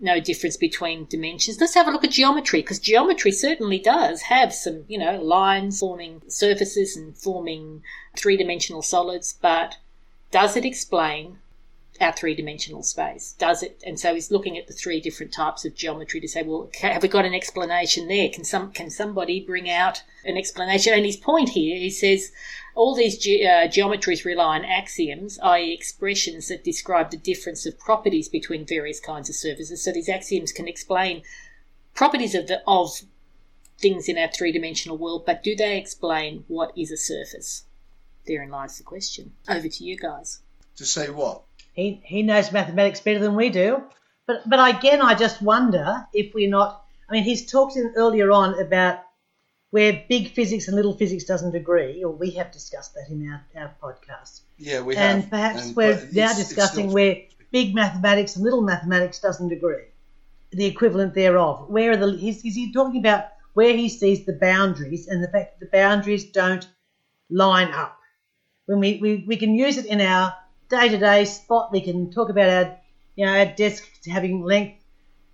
[0.00, 4.52] no difference between dimensions, let's have a look at geometry, because geometry certainly does have
[4.52, 7.82] some, you know, lines forming surfaces and forming
[8.16, 9.76] three dimensional solids, but
[10.32, 11.38] does it explain
[12.02, 13.34] our three dimensional space?
[13.38, 13.82] Does it?
[13.86, 17.02] And so he's looking at the three different types of geometry to say, well, have
[17.02, 18.28] we got an explanation there?
[18.28, 20.92] Can some can somebody bring out an explanation?
[20.94, 22.32] And his point here, he says,
[22.74, 27.78] all these ge- uh, geometries rely on axioms, i.e., expressions that describe the difference of
[27.78, 29.84] properties between various kinds of surfaces.
[29.84, 31.22] So these axioms can explain
[31.94, 33.02] properties of the of
[33.78, 37.64] things in our three dimensional world, but do they explain what is a surface?
[38.26, 39.32] Therein lies the question.
[39.48, 40.40] Over to you guys.
[40.76, 41.42] To say what?
[41.74, 43.82] He, he knows mathematics better than we do.
[44.26, 46.82] But, but again, I just wonder if we're not.
[47.08, 48.98] I mean, he's talked in, earlier on about
[49.70, 53.42] where big physics and little physics doesn't agree, or we have discussed that in our,
[53.62, 54.42] our podcast.
[54.58, 55.16] Yeah, we have.
[55.16, 57.16] and perhaps we're now discussing still- where
[57.50, 59.86] big mathematics and little mathematics doesn't agree,
[60.52, 61.68] the equivalent thereof.
[61.68, 65.28] Where are the is, is he talking about where he sees the boundaries and the
[65.28, 66.66] fact that the boundaries don't
[67.30, 67.96] line up?
[68.66, 70.34] When we, we, we can use it in our
[70.72, 72.76] day to day spot, we can talk about our
[73.14, 74.80] you know our desk having length,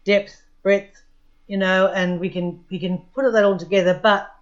[0.05, 1.01] depth, breadth,
[1.47, 4.35] you know, and we can we can put that all together, but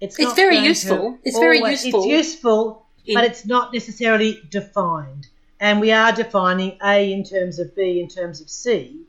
[0.00, 1.18] it's It's very useful.
[1.24, 2.00] It's very useful.
[2.00, 5.26] It's useful, In- but it's not necessarily defined.
[5.58, 9.00] And we are defining A in terms of B in terms of C,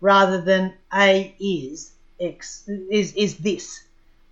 [0.00, 3.82] rather than A is X is is this.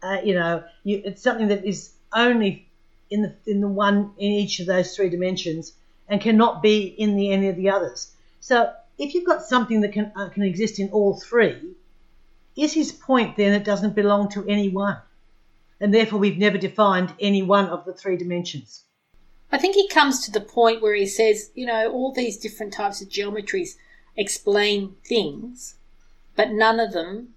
[0.02, 2.68] Uh, you know, you, it's something that is only
[3.10, 5.72] in the in the one in each of those three dimensions
[6.12, 8.12] and cannot be in the any of the others.
[8.38, 11.74] So if you've got something that can uh, can exist in all three,
[12.54, 14.98] is his point then it doesn't belong to any one,
[15.80, 18.84] and therefore we've never defined any one of the three dimensions.
[19.50, 22.74] I think he comes to the point where he says, you know, all these different
[22.74, 23.76] types of geometries
[24.14, 25.76] explain things,
[26.36, 27.34] but none of them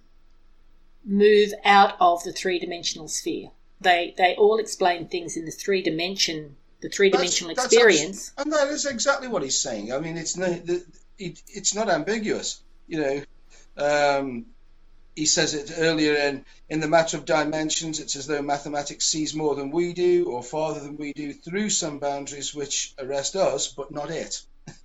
[1.06, 3.52] move out of the three dimensional sphere.
[3.80, 8.32] They they all explain things in the three dimension the three dimensional experience.
[8.38, 9.92] and that is exactly what he's saying.
[9.92, 10.46] I mean, it's no,
[11.18, 12.62] it, it's not ambiguous.
[12.88, 14.46] You know, um,
[15.16, 18.00] he says it earlier in in the matter of dimensions.
[18.00, 21.72] It's as though mathematics sees more than we do, or farther than we do, through
[21.72, 24.44] some boundaries which arrest us, but not it.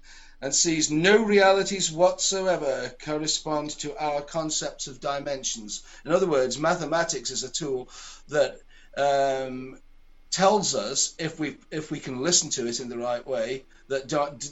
[0.40, 5.82] and sees no realities whatsoever correspond to our concepts of dimensions.
[6.06, 7.90] In other words, mathematics is a tool
[8.28, 8.58] that
[8.96, 9.78] um,
[10.30, 14.08] tells us if we if we can listen to it in the right way that,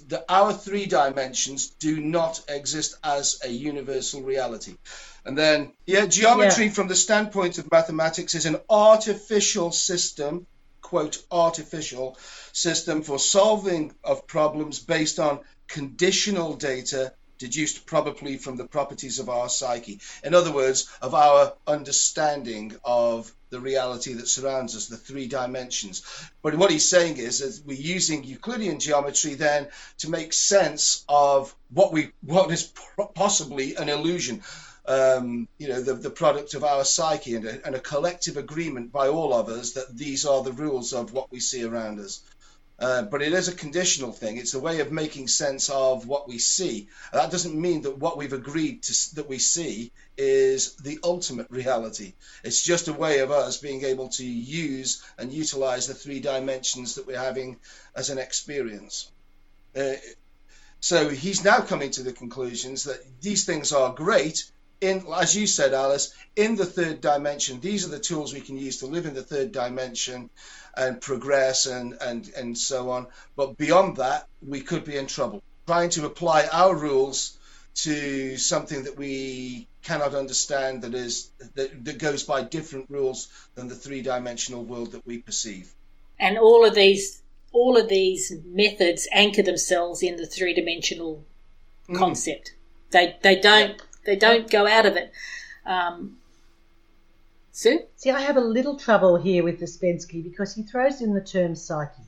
[0.09, 4.75] that our three dimensions do not exist as a universal reality
[5.25, 6.73] and then yeah geometry yeah.
[6.73, 10.47] from the standpoint of mathematics is an artificial system
[10.81, 12.17] quote artificial
[12.53, 15.38] system for solving of problems based on
[15.69, 20.01] conditional data deduced probably from the properties of our psyche.
[20.24, 26.03] In other words, of our understanding of the reality that surrounds us, the three dimensions.
[26.42, 31.55] But what he's saying is that we're using Euclidean geometry then to make sense of
[31.70, 32.72] what we what is
[33.14, 34.42] possibly an illusion.
[34.87, 38.90] Um, you know, the, the product of our psyche and a, and a collective agreement
[38.90, 42.20] by all of us that these are the rules of what we see around us.
[42.81, 44.37] Uh, but it is a conditional thing.
[44.37, 46.88] It's a way of making sense of what we see.
[47.12, 52.14] That doesn't mean that what we've agreed to that we see is the ultimate reality.
[52.45, 56.95] It's just a way of us being able to use and utilize the three dimensions
[56.95, 57.57] that we're having
[57.97, 59.11] as an experience.
[59.75, 59.95] Uh,
[60.81, 64.45] so he's now coming to the conclusions that these things are great,
[64.81, 68.57] in as you said alice in the third dimension these are the tools we can
[68.57, 70.31] use to live in the third dimension
[70.79, 73.07] and progress and and and so on.
[73.37, 75.43] But beyond that we could be in trouble.
[75.67, 77.37] Trying to apply our rules
[77.75, 83.69] to something that we cannot understand that is that, that goes by different rules than
[83.69, 85.73] the three-dimensional world that we perceive.
[86.19, 91.25] And all of these all of these methods anchor themselves in the three-dimensional
[91.88, 91.97] mm.
[91.97, 92.55] concept.
[92.91, 95.13] They they don't they don't go out of it.
[95.67, 96.19] Um,
[97.53, 97.81] Sue?
[97.97, 101.57] See, I have a little trouble here with Ouspensky because he throws in the term
[101.57, 102.03] psyche,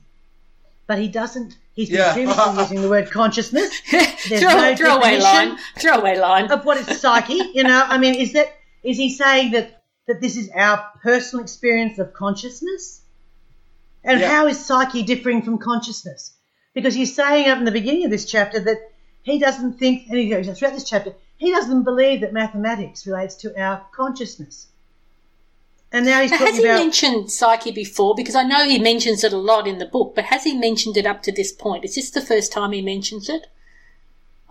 [0.87, 1.57] but he doesn't.
[1.73, 2.13] He's yeah.
[2.13, 3.81] previously using the word consciousness.
[3.91, 5.57] There's throw, no throwaway line.
[5.77, 7.51] Throwaway line of what is psyche.
[7.53, 8.47] You know, I mean, is that
[8.83, 13.01] is he saying that that this is our personal experience of consciousness?
[14.03, 14.29] And yeah.
[14.29, 16.33] how is psyche differing from consciousness?
[16.73, 18.77] Because he's saying up in the beginning of this chapter that
[19.23, 23.33] he doesn't think, and he goes throughout this chapter, he doesn't believe that mathematics relates
[23.33, 24.67] to our consciousness.
[25.91, 26.53] And now he's talking about.
[26.53, 28.13] has he about, mentioned psyche before?
[28.13, 30.97] Because I know he mentions it a lot in the book, but has he mentioned
[30.97, 31.83] it up to this point?
[31.83, 33.47] Is this the first time he mentions it?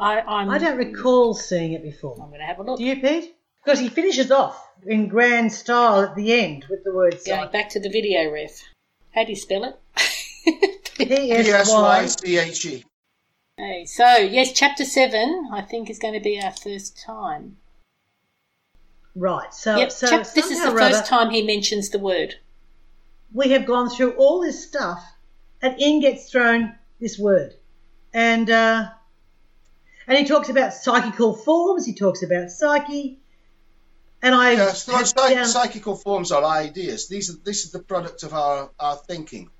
[0.00, 2.18] I, I'm, I do not recall seeing it before.
[2.20, 2.78] I'm going to have a look.
[2.78, 3.36] Do you, Pete?
[3.64, 7.36] Because he finishes off in grand style at the end with the word psyche.
[7.36, 8.64] Going back to the video ref.
[9.14, 9.78] How do you spell it?
[10.98, 12.84] P-S-Y-C-H-E.
[13.60, 17.58] Okay, so yes, chapter seven, I think, is going to be our first time.
[19.14, 19.52] Right.
[19.52, 22.36] So, yep, so chap- this is the first time he mentions the word.
[23.34, 25.04] We have gone through all this stuff,
[25.60, 27.54] and in gets thrown this word,
[28.14, 28.88] and uh,
[30.06, 31.84] and he talks about psychical forms.
[31.84, 33.18] He talks about psyche,
[34.22, 37.08] and I yes, psych- psychical forms are ideas.
[37.08, 39.50] These are this is the product of our our thinking.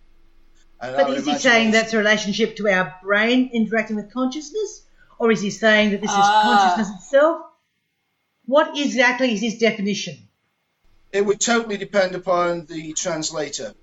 [0.81, 4.87] But is he saying that's a relationship to our brain interacting with consciousness?
[5.19, 7.43] Or is he saying that this is uh, consciousness itself?
[8.47, 10.17] What exactly is his definition?
[11.13, 13.75] It would totally depend upon the translator.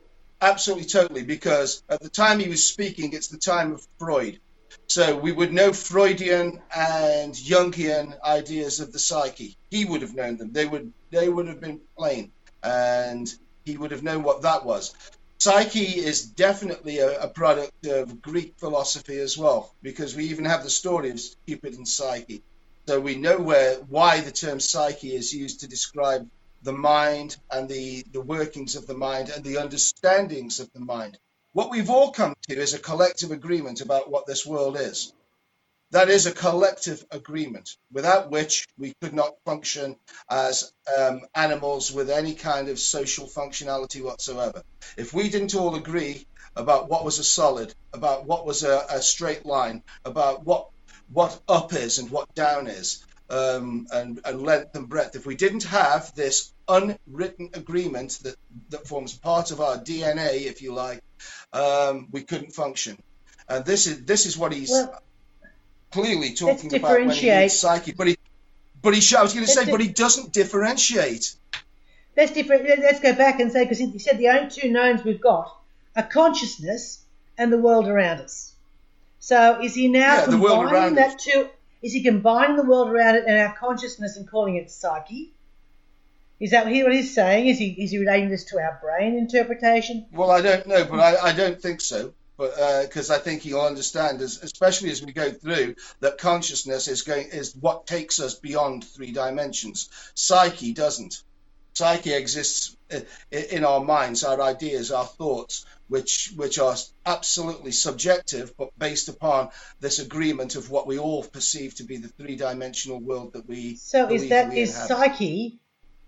[0.41, 4.39] Absolutely, totally, because at the time he was speaking, it's the time of Freud.
[4.87, 9.57] So we would know Freudian and Jungian ideas of the psyche.
[9.69, 10.51] He would have known them.
[10.51, 12.31] They would they would have been plain,
[12.63, 13.31] and
[13.65, 14.93] he would have known what that was.
[15.39, 20.63] Psyche is definitely a, a, product of Greek philosophy as well, because we even have
[20.63, 22.41] the story of Cupid and Psyche.
[22.87, 26.27] So we know where why the term psyche is used to describe
[26.63, 31.19] the mind and the, the workings of the mind and the understandings of the mind.
[31.53, 35.13] What we've all come to is a collective agreement about what this world is.
[35.91, 39.95] That is a collective agreement, without which we could not function
[40.29, 44.63] as um, animals with any kind of social functionality whatsoever.
[44.97, 49.01] If we didn't all agree about what was a solid, about what was a, a
[49.01, 50.69] straight line, about what
[51.13, 55.35] what up is and what down is, um, and, and length and breadth, if we
[55.35, 58.35] didn't have this unwritten agreement that,
[58.69, 61.01] that forms part of our DNA, if you like,
[61.53, 62.97] um, we couldn't function.
[63.47, 64.73] And this is this is what he's
[65.91, 68.17] clearly talking about when he needs psyche, but he,
[68.81, 71.35] but he, I was going to say, di- but he doesn't differentiate.
[72.15, 72.67] Let's different.
[72.67, 75.55] Let's go back and say because he said the only two knowns we've got
[75.95, 77.03] are consciousness
[77.37, 78.53] and the world around us.
[79.19, 81.23] So is he now Yeah, the world combining around that us.
[81.25, 81.49] to?
[81.83, 85.31] Is he combining the world around it and our consciousness and calling it psyche?
[86.39, 87.47] Is that what what he's saying?
[87.47, 90.05] Is he is he relating this to our brain interpretation?
[90.11, 92.13] Well, I don't know, but I, I don't think so.
[92.37, 96.87] But uh, because I think he'll understand, as, especially as we go through, that consciousness
[96.87, 99.89] is going is what takes us beyond three dimensions.
[100.13, 101.23] Psyche doesn't.
[101.73, 106.75] Psyche exists i- in our minds, our ideas, our thoughts, which which are
[107.05, 112.07] absolutely subjective, but based upon this agreement of what we all perceive to be the
[112.07, 113.75] three-dimensional world that we.
[113.75, 115.59] So is that we is psyche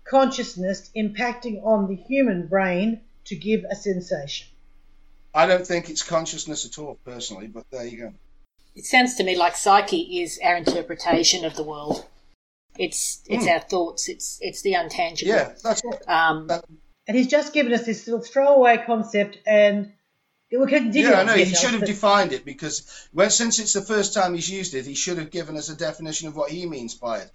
[0.04, 4.48] consciousness impacting on the human brain to give a sensation?
[5.34, 8.12] I don't think it's consciousness at all, personally, but there you go.
[8.74, 12.04] It sounds to me like psyche is our interpretation of the world.
[12.78, 13.52] It's it's Mm.
[13.52, 14.08] our thoughts.
[14.08, 15.26] It's it's the untangible.
[15.26, 16.08] Yeah, that's it.
[16.08, 16.64] Um, That-
[17.06, 19.92] And he's just given us this little throwaway concept, and
[20.52, 21.08] we can continue.
[21.08, 21.34] Yeah, I know.
[21.34, 24.74] He should have but- defined it because when since it's the first time he's used
[24.74, 27.30] it, he should have given us a definition of what he means by it.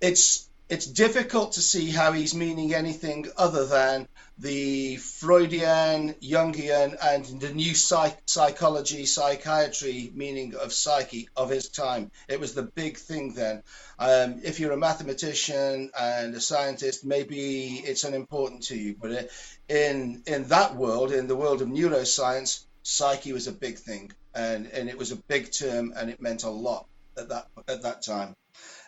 [0.00, 4.08] It's it's difficult to see how he's meaning anything other than
[4.38, 12.10] the Freudian, Jungian, and the new psych- psychology, psychiatry meaning of psyche of his time.
[12.28, 13.62] It was the big thing then.
[13.98, 19.30] Um, if you're a mathematician and a scientist, maybe it's unimportant to you, but
[19.68, 24.66] in in that world, in the world of neuroscience, psyche was a big thing, and
[24.66, 26.86] and it was a big term, and it meant a lot
[27.18, 28.34] at that at that time.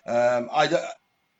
[0.06, 0.68] Um, I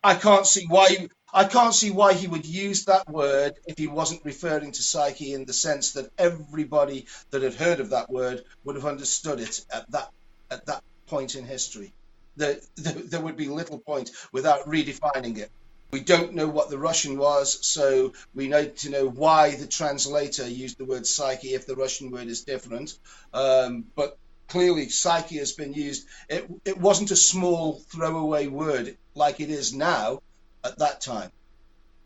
[0.07, 3.89] I can't see why I can't see why he would use that word if he
[3.89, 8.45] wasn't referring to psyche in the sense that everybody that had heard of that word
[8.63, 10.13] would have understood it at that
[10.49, 11.93] at that point in history.
[12.37, 15.51] There, there, would be little point without redefining it.
[15.91, 20.47] We don't know what the Russian was, so we need to know why the translator
[20.47, 22.97] used the word psyche if the Russian word is different.
[23.33, 24.19] Um, but
[24.49, 26.07] clearly, psyche has been used.
[26.29, 30.21] It, it wasn't a small throwaway word like it is now
[30.65, 31.31] at that time.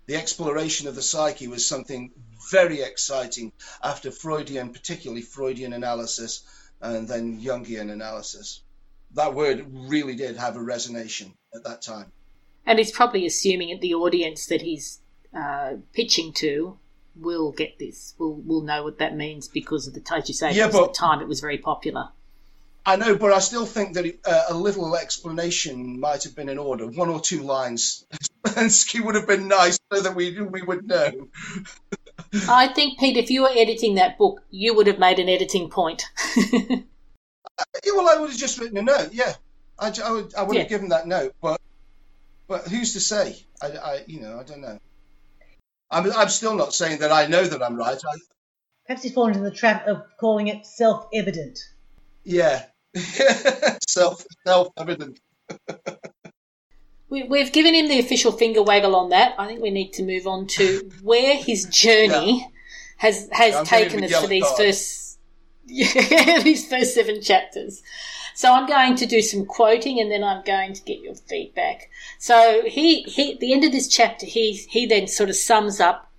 [0.06, 2.10] The exploration of the psyche was something
[2.50, 6.42] very exciting after Freudian, particularly Freudian analysis
[6.80, 8.62] and then Jungian analysis.
[9.14, 11.22] That word really did have a resonance
[11.54, 12.12] at that time.
[12.66, 15.00] and he's probably assuming that the audience that he's
[15.34, 16.78] uh, pitching to
[17.16, 18.14] will get this.
[18.18, 20.92] Will will know what that means because of the as you say, Yeah, but- the
[20.92, 22.08] time it was very popular.
[22.84, 26.58] I know, but I still think that uh, a little explanation might have been in
[26.58, 26.86] order.
[26.86, 28.04] One or two lines.
[28.46, 31.12] Spansky would have been nice so that we we would know.
[32.48, 35.70] I think, Pete, if you were editing that book, you would have made an editing
[35.70, 36.04] point.
[37.84, 39.10] Yeah, well, I would have just written a note.
[39.12, 39.34] Yeah,
[39.78, 40.62] I, I would I would Yeah.
[40.62, 41.60] have given that note, but
[42.48, 43.36] but who's to say?
[43.60, 44.78] I, I you know I don't know.
[45.90, 47.98] I'm I'm still not saying that I know that I'm right.
[47.98, 48.16] I,
[48.86, 51.58] Perhaps he's fallen into the trap of calling it self-evident.
[52.30, 52.64] Yeah,
[53.88, 55.20] self self evident.
[57.08, 59.34] we, we've given him the official finger waggle on that.
[59.38, 62.48] I think we need to move on to where his journey
[62.98, 64.56] has has I'm taken us for these card.
[64.56, 65.18] first
[65.66, 67.82] yeah, these first seven chapters.
[68.34, 71.90] So I'm going to do some quoting and then I'm going to get your feedback.
[72.18, 75.80] So he, he at the end of this chapter he he then sort of sums
[75.80, 76.10] up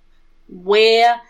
[0.48, 1.20] where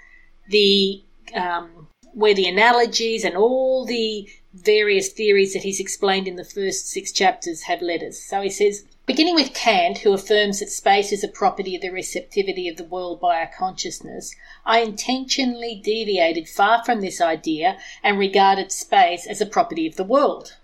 [0.48, 1.02] the
[1.34, 6.86] um, where the analogies and all the various theories that he's explained in the first
[6.88, 8.22] six chapters have led us.
[8.22, 11.90] So he says, beginning with Kant, who affirms that space is a property of the
[11.90, 14.34] receptivity of the world by our consciousness,
[14.64, 20.04] I intentionally deviated far from this idea and regarded space as a property of the
[20.04, 20.56] world.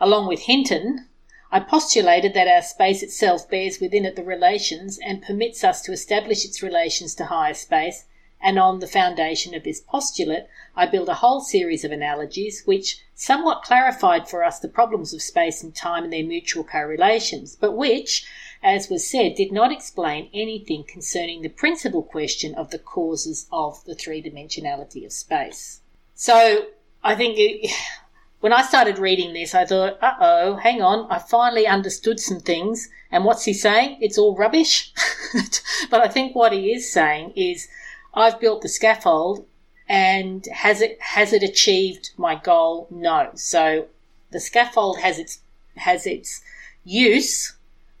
[0.00, 1.08] Along with Hinton,
[1.50, 5.92] I postulated that our space itself bears within it the relations and permits us to
[5.92, 8.04] establish its relations to higher space,
[8.44, 10.44] and on the foundation of this postulate,
[10.76, 15.22] I built a whole series of analogies which somewhat clarified for us the problems of
[15.22, 18.26] space and time and their mutual correlations, but which,
[18.62, 23.82] as was said, did not explain anything concerning the principal question of the causes of
[23.86, 25.80] the three dimensionality of space.
[26.14, 26.66] So,
[27.02, 27.70] I think it,
[28.40, 32.40] when I started reading this, I thought, uh oh, hang on, I finally understood some
[32.40, 32.90] things.
[33.10, 33.96] And what's he saying?
[34.02, 34.92] It's all rubbish.
[35.90, 37.68] but I think what he is saying is,
[38.14, 39.46] I've built the scaffold
[39.88, 42.86] and has it has it achieved my goal?
[42.90, 43.30] No.
[43.34, 43.88] So
[44.30, 45.40] the scaffold has its
[45.76, 46.42] has its
[46.84, 47.56] use,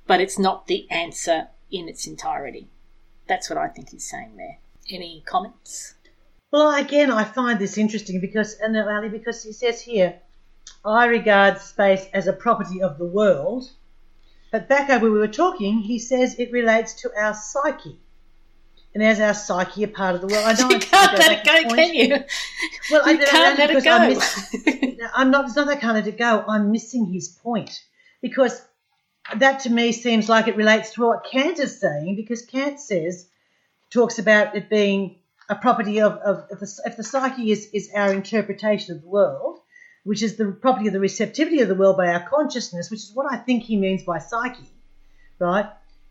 [0.06, 2.68] but it's not the answer in its entirety.
[3.26, 4.58] That's what I think he's saying there.
[4.90, 5.94] Any comments?
[6.50, 10.20] Well, again, I find this interesting because, and uh, Ali, because he says here,
[10.84, 13.70] I regard space as a property of the world.
[14.52, 17.98] But back over we were talking, he says it relates to our psyche.
[18.94, 20.44] And as our psyche a part of the world.
[20.44, 22.24] I know you can't let it go, can you?
[22.90, 23.90] Well, you I, can't let it go.
[23.90, 24.56] I'm, miss,
[25.14, 25.46] I'm not.
[25.46, 26.44] It's not that I can't let it go.
[26.46, 27.82] I'm missing his point
[28.22, 28.62] because
[29.36, 33.28] that to me seems like it relates to what Kant is saying because Kant says
[33.90, 35.16] talks about it being
[35.48, 39.08] a property of, of if, the, if the psyche is, is our interpretation of the
[39.08, 39.60] world,
[40.04, 43.12] which is the property of the receptivity of the world by our consciousness, which is
[43.14, 44.70] what I think he means by psyche,
[45.38, 45.66] right?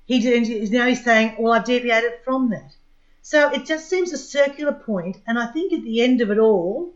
[0.06, 2.76] He did, now he's saying, well, I've deviated from that.
[3.22, 6.38] So it just seems a circular point, and I think at the end of it
[6.38, 6.94] all,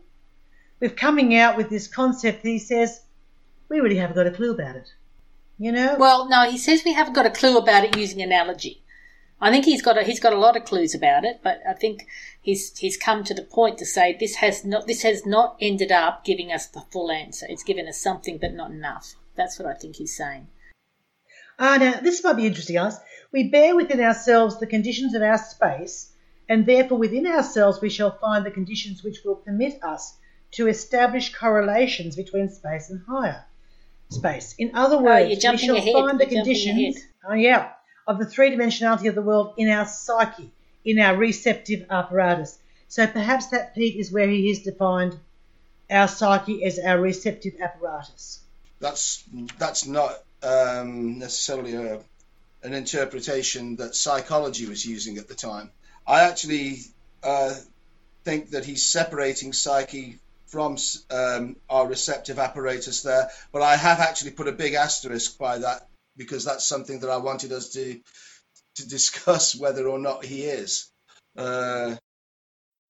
[0.78, 3.00] we're coming out with this concept that he says,
[3.68, 4.92] we really haven't got a clue about it.
[5.58, 5.96] You know?
[5.98, 8.82] Well, no, he says we haven't got a clue about it using analogy.
[9.40, 11.72] I think he's got a, he's got a lot of clues about it, but I
[11.72, 12.06] think
[12.40, 15.92] he's he's come to the point to say this has not this has not ended
[15.92, 17.46] up giving us the full answer.
[17.48, 19.14] It's given us something, but not enough.
[19.36, 20.48] That's what I think he's saying.
[21.58, 22.98] Ah, now this might be interesting, guys.
[23.32, 26.12] We bear within ourselves the conditions of our space,
[26.48, 30.16] and therefore within ourselves we shall find the conditions which will permit us
[30.52, 33.44] to establish correlations between space and higher
[34.10, 34.54] space.
[34.56, 35.92] In other oh, words, oh, we shall ahead.
[35.92, 36.98] find you're the conditions.
[37.28, 37.72] Oh yeah,
[38.06, 40.52] of the three dimensionality of the world in our psyche,
[40.84, 42.58] in our receptive apparatus.
[42.86, 45.18] So perhaps that, Pete, is where he is defined
[45.90, 48.40] our psyche as our receptive apparatus.
[48.80, 49.24] That's
[49.58, 52.00] that's not um, necessarily a,
[52.62, 55.70] an interpretation that psychology was using at the time.
[56.06, 56.78] I actually
[57.22, 57.54] uh,
[58.24, 60.78] think that he's separating psyche from
[61.10, 65.88] um, our receptive apparatus there, but I have actually put a big asterisk by that
[66.16, 68.00] because that's something that I wanted us to
[68.76, 70.90] to discuss whether or not he is.
[71.36, 71.96] Uh,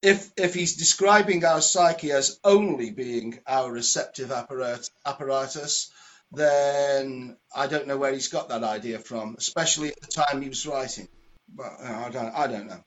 [0.02, 5.90] if if he's describing our psyche as only being our receptive apparat- apparatus,
[6.32, 10.48] then I don't know where he's got that idea from, especially at the time he
[10.48, 11.08] was writing.
[11.54, 12.82] But uh, I don't I don't know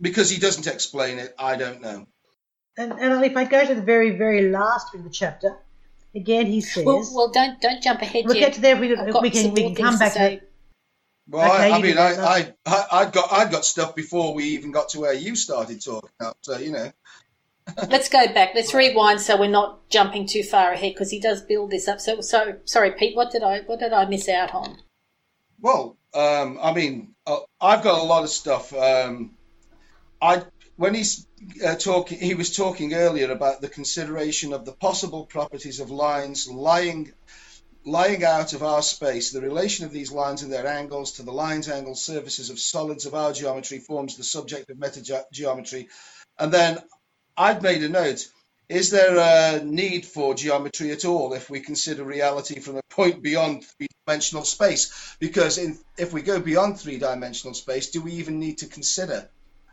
[0.00, 1.34] because he doesn't explain it.
[1.38, 2.06] I don't know.
[2.76, 5.58] And, and if I go to the very very last bit of the chapter,
[6.14, 6.84] Again, he says.
[6.84, 8.46] Well, well don't don't jump ahead we'll yet.
[8.46, 8.76] get to there.
[8.76, 10.40] We, we can we can come back to.
[11.28, 14.72] Well, okay, I, I mean, I, I, I, got, I got stuff before we even
[14.72, 16.36] got to where you started talking up.
[16.40, 16.90] So you know.
[17.88, 18.54] Let's go back.
[18.54, 22.00] Let's rewind so we're not jumping too far ahead because he does build this up.
[22.00, 23.16] So, so sorry, Pete.
[23.16, 24.78] What did I, what did I miss out on?
[25.60, 28.72] Well, um, I mean, uh, I've got a lot of stuff.
[28.72, 29.32] Um,
[30.20, 30.42] I
[30.76, 31.26] when he's
[31.62, 36.48] uh, talking, he was talking earlier about the consideration of the possible properties of lines
[36.48, 37.12] lying
[37.84, 39.30] lying out of our space.
[39.30, 43.06] The relation of these lines and their angles to the lines, angles, surfaces of solids
[43.06, 45.88] of our geometry forms the subject of metageometry.
[46.38, 46.78] And then
[47.40, 48.28] I've made a note.
[48.68, 53.22] Is there a need for geometry at all if we consider reality from a point
[53.22, 55.16] beyond three-dimensional space?
[55.18, 59.30] Because in, if we go beyond three-dimensional space, do we even need to consider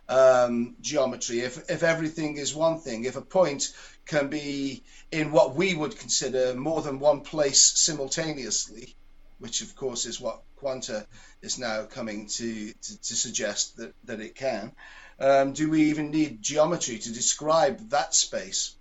[0.08, 1.42] um, geometry.
[1.42, 3.74] If, if everything is one thing, if a point
[4.06, 8.96] can be in what we would consider more than one place simultaneously,
[9.40, 11.06] which of course is what quanta
[11.42, 14.72] is now coming to, to, to suggest that, that it can,
[15.20, 18.76] um, do we even need geometry to describe that space?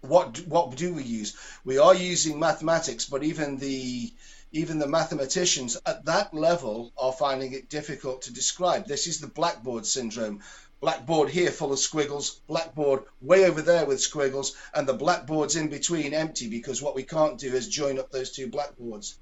[0.00, 1.36] What what do we use?
[1.64, 4.12] We are using mathematics, but even the
[4.52, 8.86] even the mathematicians at that level are finding it difficult to describe.
[8.86, 10.40] This is the blackboard syndrome.
[10.80, 15.68] Blackboard here full of squiggles, blackboard way over there with squiggles, and the blackboards in
[15.68, 19.18] between empty because what we can't do is join up those two blackboards.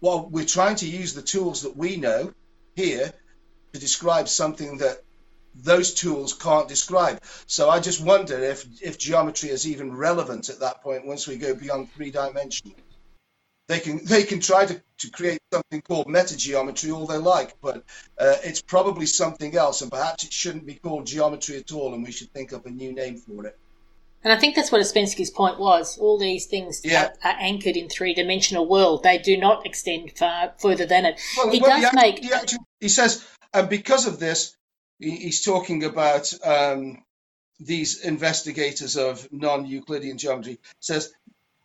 [0.00, 2.34] Well, we're trying to use the tools that we know
[2.74, 3.12] here
[3.74, 5.03] to describe something that
[5.54, 7.20] those tools can't describe.
[7.46, 11.36] So I just wonder if, if geometry is even relevant at that point once we
[11.36, 12.74] go beyond three dimension
[13.66, 17.78] they can they can try to, to create something called metageometry all they like, but
[18.18, 22.04] uh, it's probably something else, and perhaps it shouldn't be called geometry at all, and
[22.04, 23.58] we should think up a new name for it.
[24.22, 25.98] And I think that's what Ouspensky's point was.
[25.98, 27.10] All these things yeah.
[27.22, 29.02] are, are, anchored in three-dimensional world.
[29.02, 31.20] They do not extend far further than it.
[31.36, 32.18] Well, he well, does he make.
[32.20, 34.56] He, actually, he, says, and because of this,
[34.98, 37.02] he's talking about um,
[37.60, 40.58] these investigators of non-Euclidean geometry.
[40.80, 41.12] Says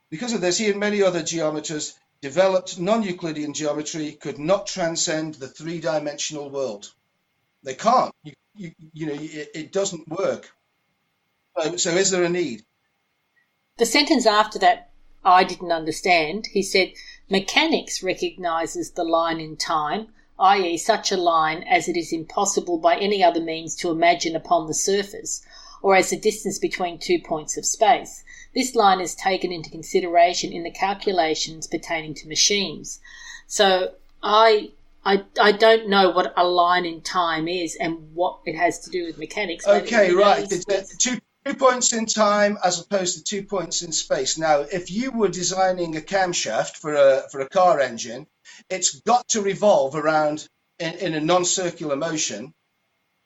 [0.09, 5.47] because of this, he and many other geometers developed non-Euclidean geometry could not transcend the
[5.47, 6.91] three-dimensional world.
[7.63, 8.13] They can't.
[8.23, 10.49] You, you, you know, it, it, doesn't work.
[11.57, 12.63] So, so is there a need?
[13.77, 14.91] The sentence after that,
[15.23, 16.47] I didn't understand.
[16.51, 16.93] He said,
[17.30, 20.07] mechanics recognizes the line in time,
[20.40, 24.68] i.e., such a line as it is impossible by any other means to imagine upon
[24.68, 25.46] the surface,
[25.82, 28.24] or as the distance between two points of space.
[28.54, 33.00] This line is taken into consideration in the calculations pertaining to machines.
[33.48, 34.72] So I
[35.06, 38.90] I, I don't know what a line in time is and what it has to
[38.90, 39.66] do with mechanics.
[39.66, 40.46] Okay, right.
[40.52, 44.38] It's, two, two points in time as opposed to two points in space.
[44.38, 48.28] Now, if you were designing a camshaft for a for a car engine,
[48.70, 50.48] it's got to revolve around
[50.80, 52.54] in, in a non-circular motion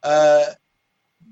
[0.04, 0.46] uh,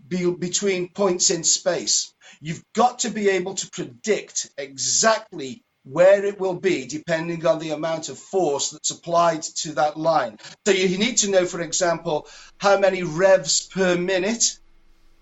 [0.07, 2.13] be, between points in space.
[2.39, 7.71] You've got to be able to predict exactly where it will be depending on the
[7.71, 10.37] amount of force that's applied to that line.
[10.65, 12.27] So you need to know, for example,
[12.57, 14.59] how many revs per minute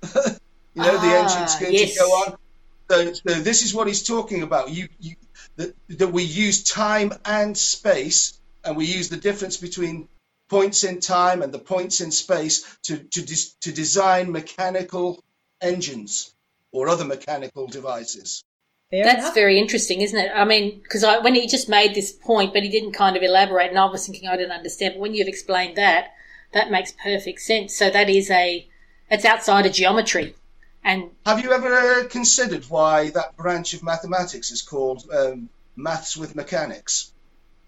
[0.80, 1.94] you know ah, the engine's going yes.
[1.94, 2.38] to go on.
[2.90, 4.70] So, so this is what he's talking about.
[4.70, 5.16] You, you
[5.58, 10.08] that, that we use time and space, and we use the difference between
[10.50, 13.26] points in time and the points in space to to,
[13.62, 15.24] to design mechanical
[15.62, 16.34] engines
[16.72, 18.44] or other mechanical devices.
[18.90, 19.36] Fair That's enough.
[19.36, 20.32] very interesting, isn't it?
[20.34, 23.70] I mean, because when he just made this point, but he didn't kind of elaborate,
[23.70, 24.96] and I was thinking I didn't understand.
[24.96, 26.08] But when you've explained that,
[26.54, 27.76] that makes perfect sense.
[27.76, 28.68] So that is a,
[29.12, 30.34] it's outside of geometry,
[30.84, 36.36] and have you ever considered why that branch of mathematics is called um, maths with
[36.36, 37.12] mechanics?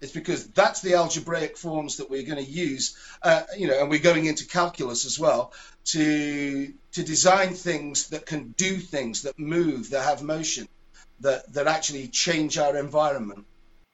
[0.00, 3.88] It's because that's the algebraic forms that we're going to use, uh, you know, and
[3.88, 5.52] we're going into calculus as well
[5.84, 10.68] to to design things that can do things that move, that have motion
[11.20, 13.46] that that actually change our environment.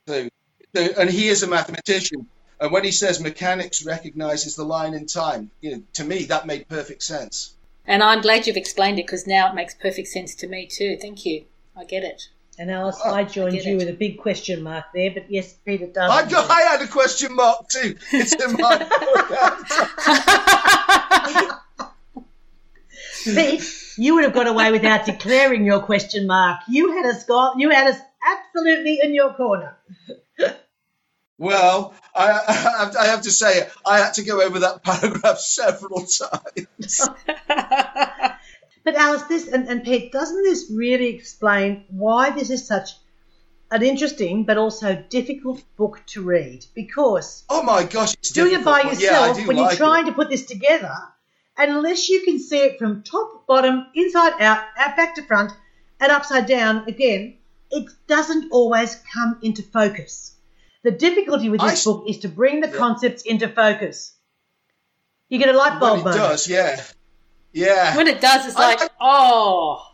[0.07, 0.29] So,
[0.75, 2.27] so and he is a mathematician,
[2.61, 6.47] and when he says mechanics recognizes the line in time, you know, to me that
[6.47, 7.55] made perfect sense.
[7.89, 10.99] And I'm glad you've explained it because now it makes perfect sense to me too.
[11.01, 11.47] Thank you.
[11.75, 12.29] I get it.
[12.59, 13.77] And Alice, oh, I joined I you it.
[13.79, 16.11] with a big question mark there, but yes, Peter does.
[16.11, 17.97] I, got, I had a question mark too.
[18.13, 18.79] It's in my
[23.35, 23.65] Pete,
[23.97, 26.61] you would have got away without declaring your question mark.
[26.69, 29.79] You had us got, you had us absolutely in your corner.
[31.39, 37.09] Well, I, I, have to say, I had to go over that paragraph several times.
[37.47, 42.91] but Alice, this and, and Pete, doesn't this really explain why this is such
[43.71, 46.67] an interesting but also difficult book to read?
[46.75, 50.11] Because oh my gosh, it's doing it by yourself yeah, when like you're trying it.
[50.11, 50.93] to put this together
[51.59, 55.53] unless you can see it from top, bottom, inside out, out back to front,
[56.01, 57.37] and upside down again,
[57.71, 60.35] it doesn't always come into focus.
[60.85, 62.77] The difficulty with this I, book is to bring the yeah.
[62.77, 64.15] concepts into focus.
[65.29, 66.05] You get a light bulb.
[66.05, 66.83] When it does, yeah,
[67.53, 67.97] yeah.
[67.97, 69.85] When it does, it's I, like, I, oh.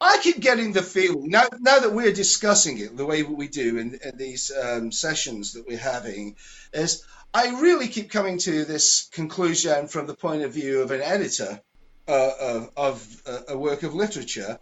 [0.00, 1.44] I keep getting the feeling now.
[1.60, 5.66] Now that we're discussing it the way we do in, in these um, sessions that
[5.66, 6.36] we're having,
[6.72, 11.00] is I really keep coming to this conclusion from the point of view of an
[11.00, 11.60] editor
[12.08, 14.58] uh, of, of uh, a work of literature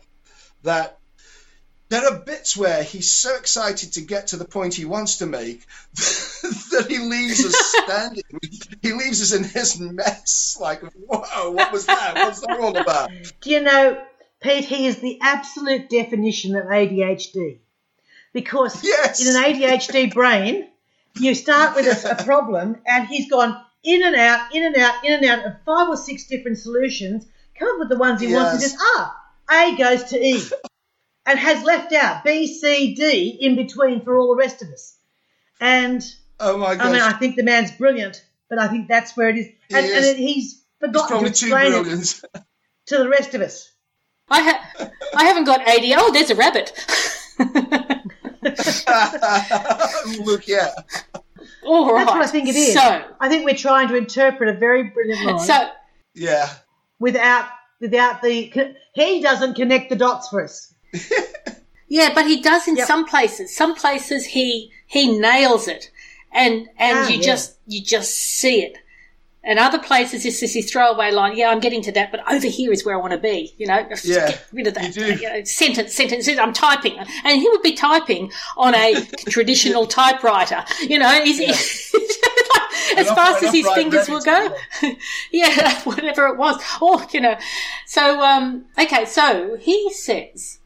[0.62, 0.98] that
[1.90, 5.26] there are bits where he's so excited to get to the point he wants to
[5.26, 8.22] make that he leaves us standing.
[8.80, 10.56] he leaves us in his mess.
[10.60, 12.14] Like, whoa, what was that?
[12.14, 13.10] What's that all about?
[13.40, 14.00] Do you know,
[14.40, 17.58] Pete, he is the absolute definition of ADHD.
[18.32, 19.20] Because yes.
[19.20, 20.68] in an ADHD brain,
[21.18, 25.04] you start with a, a problem, and he's gone in and out, in and out,
[25.04, 27.26] in and out of five or six different solutions,
[27.58, 28.36] come up with the ones he yes.
[28.36, 29.20] wants, and just, ah,
[29.50, 30.40] A goes to E
[31.30, 34.96] and has left out B, C, D in between for all the rest of us.
[35.60, 36.02] And
[36.40, 36.86] oh my gosh.
[36.86, 39.46] I mean, I think the man's brilliant, but I think that's where it is.
[39.70, 40.08] And, is.
[40.08, 42.42] and he's forgotten he's to explain it
[42.86, 43.70] to the rest of us.
[44.28, 45.84] I ha- I haven't got AD.
[45.96, 46.72] Oh, there's a rabbit.
[50.24, 50.70] Look, yeah.
[51.64, 52.04] All right.
[52.04, 52.74] That's what I think it is.
[52.74, 55.40] So, I think we're trying to interpret a very brilliant line.
[55.40, 55.68] So,
[56.14, 56.48] yeah.
[56.98, 57.48] Without
[57.80, 58.52] without the
[58.94, 60.72] he doesn't connect the dots for us.
[61.88, 62.86] Yeah, but he does in yep.
[62.86, 63.54] some places.
[63.54, 65.90] Some places he he nails it,
[66.32, 67.22] and and ah, you yeah.
[67.22, 68.78] just you just see it.
[69.42, 71.34] And other places, it's this throwaway line.
[71.34, 73.54] Yeah, I'm getting to that, but over here is where I want to be.
[73.56, 76.28] You know, yeah, get rid of that you know, sentence, sentence.
[76.28, 80.62] I'm typing, and he would be typing on a traditional typewriter.
[80.82, 81.52] You know, he's, yeah.
[82.98, 84.54] as fast as his fingers will go.
[85.32, 86.62] yeah, whatever it was.
[86.82, 87.38] Or you know,
[87.86, 89.06] so um, okay.
[89.06, 90.59] So he says.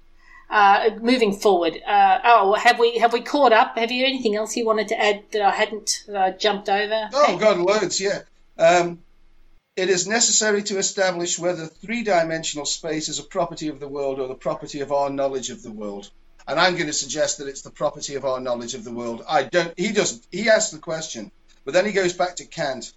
[0.54, 3.76] Uh, moving forward, uh, oh, have we have we caught up?
[3.76, 6.04] Have you anything else you wanted to add that I hadn't
[6.38, 7.08] jumped over?
[7.12, 7.36] Oh.
[7.38, 8.20] God, loads, yeah.
[8.56, 9.00] Um,
[9.74, 14.28] it is necessary to establish whether three-dimensional space is a property of the world or
[14.28, 16.08] the property of our knowledge of the world.
[16.46, 19.24] And I'm going to suggest that it's the property of our knowledge of the world.
[19.28, 19.76] I don't.
[19.76, 20.24] He doesn't.
[20.30, 21.32] He asks the question,
[21.64, 22.92] but then he goes back to Kant,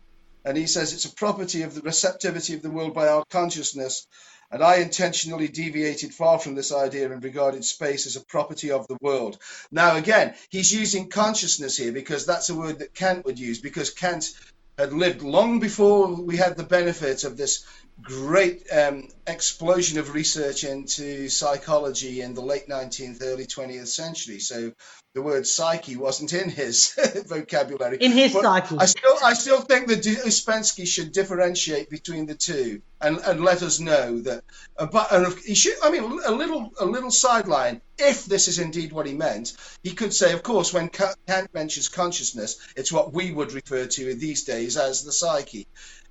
[0.45, 4.05] and he says it's a property of the receptivity of the world by our consciousness,
[4.51, 8.87] and I intentionally deviated far from this idea and regarded space as a property of
[8.87, 9.37] the world.
[9.71, 13.89] Now, again, he's using consciousness here because that's a word that Kant would use, because
[13.89, 14.31] Kant
[14.77, 17.65] had lived long before we had the benefit of this
[18.01, 24.39] great um, explosion of research into psychology in the late 19th, early 20th century.
[24.39, 24.71] So
[25.13, 26.93] the word psyche wasn't in his
[27.27, 27.97] vocabulary.
[27.97, 28.77] In his but psyche.
[28.77, 33.63] I still, I still think that Ouspensky should differentiate between the two and, and let
[33.63, 34.43] us know that.
[34.77, 35.73] Uh, but and he should.
[35.83, 37.81] I mean, a little, a little sideline.
[37.97, 41.87] If this is indeed what he meant, he could say, of course, when Kant mentions
[41.87, 45.65] consciousness, it's what we would refer to these days as the psyche.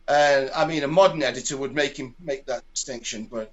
[0.09, 3.53] Uh, I mean, a modern editor would make him make that distinction, but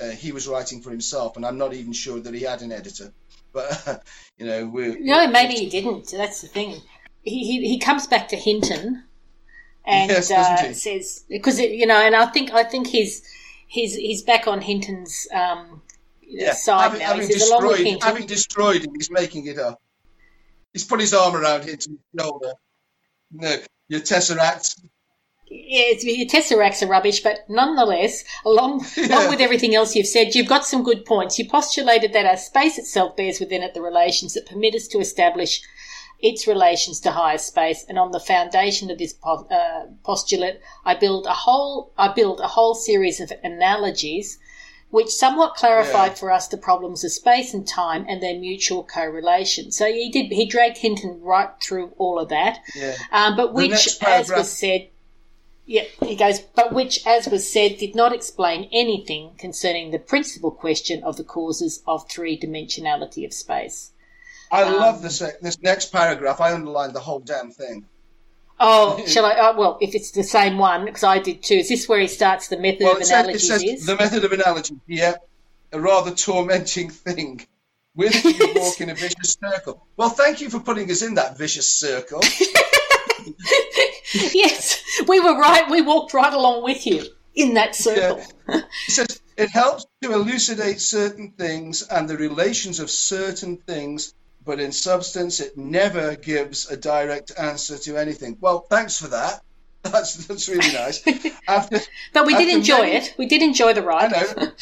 [0.00, 2.72] uh, he was writing for himself, and I'm not even sure that he had an
[2.72, 3.12] editor.
[3.52, 4.02] But
[4.38, 6.10] you know, we no, maybe he didn't.
[6.10, 6.80] That's the thing.
[7.22, 9.04] He he, he comes back to Hinton
[9.84, 13.22] and yes, uh, says because you know, and I think I think he's
[13.66, 15.82] he's he's back on Hinton's um,
[16.22, 16.52] yeah.
[16.52, 17.06] side having, now.
[17.06, 19.80] Having destroyed, having destroyed him, he's making it up.
[20.72, 22.52] He's put his arm around Hinton's shoulder.
[23.32, 23.56] No,
[23.88, 24.80] your tesseract
[25.52, 30.64] your tesseracts are rubbish, but nonetheless, along, along with everything else you've said, you've got
[30.64, 31.38] some good points.
[31.38, 34.98] You postulated that our space itself bears within it the relations that permit us to
[34.98, 35.62] establish
[36.22, 40.94] its relations to higher space, and on the foundation of this po- uh, postulate, I
[40.94, 44.38] build a whole I build a whole series of analogies,
[44.90, 46.16] which somewhat clarified yeah.
[46.16, 49.72] for us the problems of space and time and their mutual correlation.
[49.72, 52.94] So he did he dragged Hinton right through all of that, yeah.
[53.10, 54.88] um, but which, as was said,
[55.72, 60.50] yeah, he goes, but which, as was said, did not explain anything concerning the principal
[60.50, 63.92] question of the causes of three dimensionality of space.
[64.50, 66.42] I um, love this this next paragraph.
[66.42, 67.86] I underlined the whole damn thing.
[68.60, 69.32] Oh, shall I?
[69.32, 71.54] Uh, well, if it's the same one, because I did too.
[71.54, 73.48] Is this where he starts the method well, of analogies?
[73.48, 74.74] Says, is the method of analogy.
[74.86, 75.14] Yeah,
[75.72, 77.46] a rather tormenting thing.
[77.94, 79.86] With you walk in a vicious circle.
[79.96, 82.20] Well, thank you for putting us in that vicious circle.
[84.34, 85.70] yes, we were right.
[85.70, 87.04] We walked right along with you
[87.34, 88.22] in that circle.
[88.48, 88.60] Yeah.
[88.88, 94.12] Says it helps to elucidate certain things and the relations of certain things,
[94.44, 98.36] but in substance, it never gives a direct answer to anything.
[98.40, 99.42] Well, thanks for that.
[99.82, 101.02] That's that's really nice.
[101.48, 101.80] After,
[102.12, 103.14] but we did enjoy many, it.
[103.18, 104.12] We did enjoy the ride.
[104.12, 104.52] Know.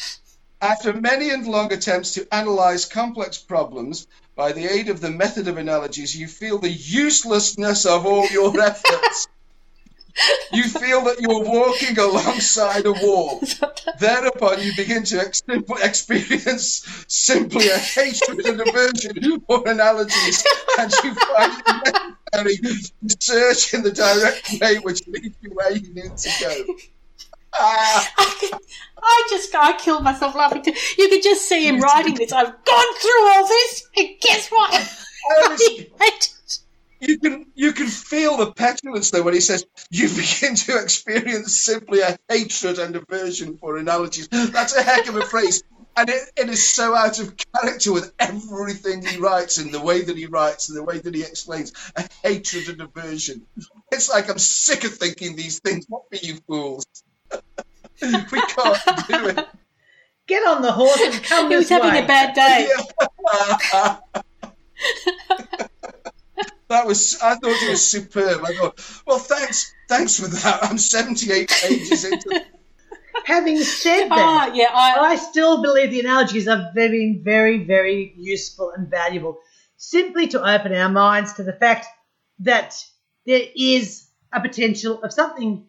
[0.59, 5.47] After many and long attempts to analyze complex problems by the aid of the method
[5.47, 9.27] of analogies, you feel the uselessness of all your efforts
[10.51, 13.41] you feel that you're walking alongside a wall.
[13.99, 15.41] Thereupon, you begin to ex-
[15.83, 20.45] experience simply a hatred and aversion for analogies,
[20.79, 21.95] and you find it
[22.33, 26.75] necessary to search in the direct way which leads you where you need to go.
[27.53, 28.13] Ah.
[28.17, 28.51] I,
[29.03, 30.63] I just I killed myself laughing.
[30.63, 30.73] Too.
[30.97, 32.31] You could just see him writing this.
[32.31, 34.73] I've gone through all this, and guess what?
[34.73, 35.57] I
[35.99, 36.33] hate
[37.01, 41.59] you can you can feel the petulance though when he says you begin to experience
[41.59, 44.27] simply a hatred and aversion for analogies.
[44.27, 45.63] That's a heck of a phrase.
[45.97, 50.01] And it, it is so out of character with everything he writes and the way
[50.01, 53.45] that he writes and the way that he explains a hatred and aversion.
[53.91, 55.85] It's like I'm sick of thinking these things.
[55.89, 56.85] What be you fools?
[58.01, 58.79] we can't
[59.09, 59.47] do it.
[60.27, 61.49] Get on the horse and come.
[61.49, 62.03] he was having way.
[62.03, 62.69] a bad day.
[63.73, 63.97] Yeah.
[66.71, 68.45] That was I thought it was superb.
[68.45, 70.63] I thought, well, thanks, thanks for that.
[70.63, 72.45] I'm 78 pages into.
[73.25, 77.65] Having said ah, that, oh, yeah, I, I still believe the analogies are very, very,
[77.65, 79.39] very useful and valuable.
[79.75, 81.87] Simply to open our minds to the fact
[82.39, 82.81] that
[83.25, 85.65] there is a potential of something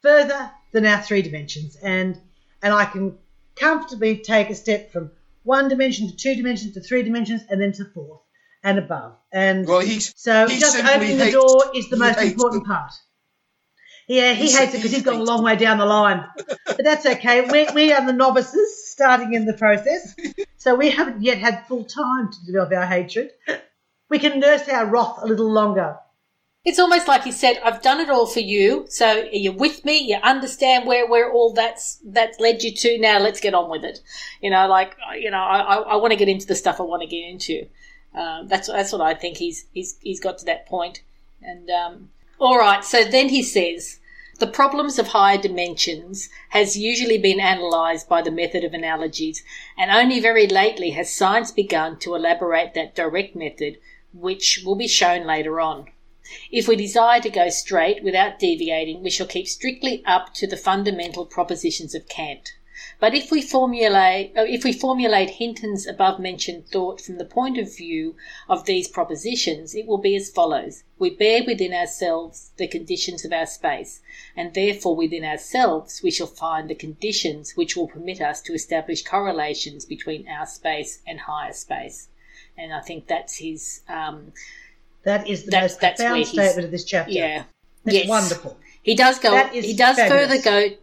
[0.00, 2.20] further than our three dimensions, and
[2.60, 3.16] and I can
[3.54, 5.12] comfortably take a step from
[5.44, 8.22] one dimension to two dimensions to three dimensions, and then to fourth
[8.62, 9.16] and above.
[9.32, 12.92] And well, he's, so he just opening the door is the most important part.
[14.08, 16.24] Yeah, he, he hates it because he's gone a long way down the line.
[16.66, 17.42] but that's okay.
[17.42, 20.14] We, we are the novices starting in the process.
[20.56, 23.30] So we haven't yet had full time to develop our hatred.
[24.08, 25.96] We can nurse our wrath a little longer.
[26.64, 29.98] It's almost like he said, "I've done it all for you, so you're with me.
[29.98, 32.98] You understand where where all that's that's led you to.
[32.98, 33.98] Now let's get on with it."
[34.40, 36.84] You know, like you know, I I, I want to get into the stuff I
[36.84, 37.66] want to get into.
[38.14, 39.38] Um, that's that's what I think.
[39.38, 41.02] He's he's he's got to that point.
[41.40, 43.98] And um, all right, so then he says.
[44.38, 49.44] The problems of higher dimensions has usually been analysed by the method of analogies,
[49.78, 53.78] and only very lately has science begun to elaborate that direct method,
[54.12, 55.90] which will be shown later on.
[56.50, 60.56] If we desire to go straight without deviating, we shall keep strictly up to the
[60.56, 62.54] fundamental propositions of Kant.
[63.00, 67.58] But if we formulate, uh, if we formulate Hinton's above mentioned thought from the point
[67.58, 68.14] of view
[68.48, 70.84] of these propositions, it will be as follows.
[70.98, 74.00] We bear within ourselves the conditions of our space,
[74.36, 79.02] and therefore within ourselves we shall find the conditions which will permit us to establish
[79.02, 82.08] correlations between our space and higher space.
[82.56, 83.80] And I think that's his.
[83.88, 84.32] Um,
[85.04, 87.10] that is the that's, most that's profound statement of this chapter.
[87.10, 87.44] Yeah,
[87.84, 88.08] it's yes.
[88.08, 88.56] wonderful.
[88.82, 89.36] He does go.
[89.48, 90.42] He does fabulous.
[90.42, 90.76] further go.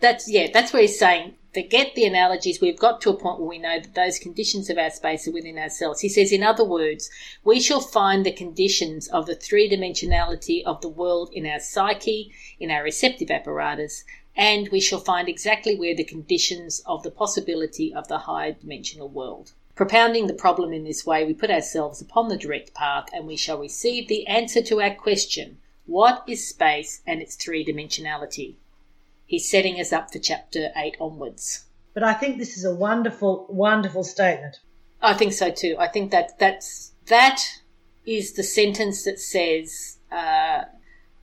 [0.00, 0.48] That's yeah.
[0.52, 2.60] That's where he's saying forget the analogies.
[2.60, 5.32] We've got to a point where we know that those conditions of our space are
[5.32, 6.00] within ourselves.
[6.00, 7.08] He says, in other words,
[7.44, 12.32] we shall find the conditions of the three dimensionality of the world in our psyche,
[12.58, 14.04] in our receptive apparatus,
[14.36, 19.08] and we shall find exactly where the conditions of the possibility of the higher dimensional
[19.08, 19.52] world.
[19.76, 23.36] Propounding the problem in this way, we put ourselves upon the direct path and we
[23.36, 28.56] shall receive the answer to our question what is space and its three dimensionality?
[29.34, 31.64] He's setting us up for chapter 8 onwards.
[31.92, 34.60] But I think this is a wonderful, wonderful statement.
[35.02, 35.74] I think so too.
[35.76, 37.42] I think that that's, that
[38.06, 40.66] is the sentence that says uh,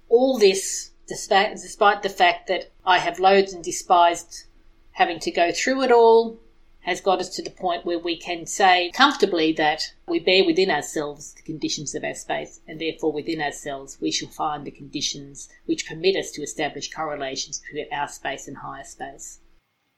[0.09, 4.43] all this, despite, despite the fact that I have loathed and despised
[4.91, 6.37] having to go through it all,
[6.81, 10.71] has got us to the point where we can say comfortably that we bear within
[10.71, 15.47] ourselves the conditions of our space, and therefore within ourselves we shall find the conditions
[15.65, 19.39] which permit us to establish correlations between our space and higher space.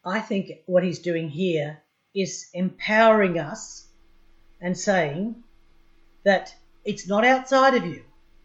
[0.04, 1.82] I think what he's doing here
[2.14, 3.88] is empowering us
[4.60, 5.44] and saying
[6.26, 6.54] that
[6.84, 8.04] it's not outside of you.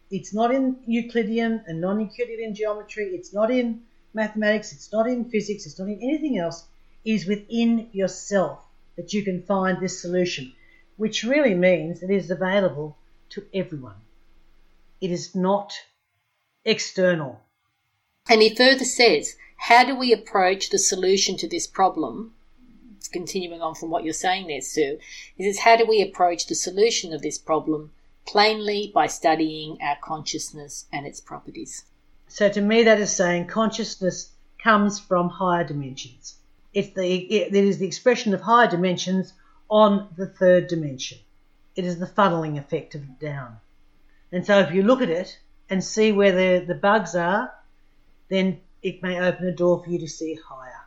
[0.09, 3.11] It's not in Euclidean and non Euclidean geometry.
[3.13, 3.83] It's not in
[4.13, 4.71] mathematics.
[4.71, 5.65] It's not in physics.
[5.65, 6.65] It's not in anything else
[7.05, 8.59] is within yourself
[8.95, 10.53] that you can find this solution,
[10.97, 12.97] which really means it is available
[13.29, 13.95] to everyone.
[14.99, 15.73] It is not
[16.65, 17.39] external.
[18.27, 22.33] And he further says, How do we approach the solution to this problem?
[23.11, 24.99] Continuing on from what you're saying there, Sue,
[25.35, 27.91] he says, How do we approach the solution of this problem?
[28.27, 31.85] Plainly by studying our consciousness and its properties.
[32.27, 34.31] So to me, that is saying consciousness
[34.61, 36.35] comes from higher dimensions.
[36.73, 39.33] It's the, it is the expression of higher dimensions
[39.69, 41.17] on the third dimension.
[41.75, 43.57] It is the funneling effect of down.
[44.31, 45.39] And so if you look at it
[45.69, 47.51] and see where the, the bugs are,
[48.29, 50.85] then it may open a door for you to see higher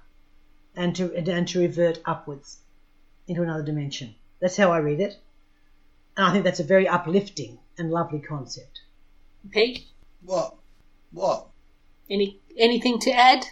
[0.76, 2.58] and to, and to revert upwards
[3.26, 4.14] into another dimension.
[4.40, 5.18] That's how I read it.
[6.16, 8.80] And I think that's a very uplifting and lovely concept.
[9.50, 9.84] Pete?
[10.24, 10.56] What?
[11.12, 11.48] What?
[12.08, 13.46] Any anything to add?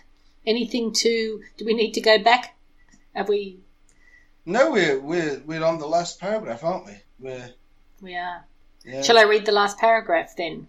[0.47, 1.43] Anything to?
[1.57, 2.57] Do we need to go back?
[3.15, 3.61] Have we?
[4.47, 6.97] No, we're we're we're on the last paragraph, aren't we?
[7.19, 7.55] We're.
[8.01, 8.47] We are.
[8.85, 9.03] Yeah.
[9.03, 10.69] Shall I read the last paragraph then?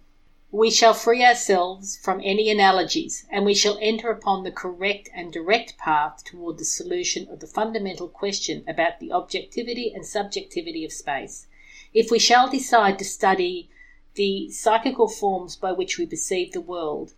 [0.53, 5.31] We shall free ourselves from any analogies, and we shall enter upon the correct and
[5.31, 10.91] direct path toward the solution of the fundamental question about the objectivity and subjectivity of
[10.91, 11.47] space.
[11.93, 13.69] If we shall decide to study
[14.15, 17.13] the psychical forms by which we perceive the world,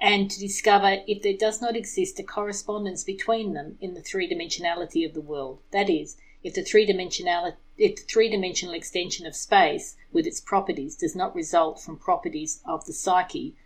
[0.00, 4.28] and to discover if there does not exist a correspondence between them in the three
[4.28, 5.60] dimensionality of the world.
[5.70, 10.40] That is, if the three dimensionality if the three dimensional extension of space with its
[10.40, 13.56] properties does not result from properties of the psyche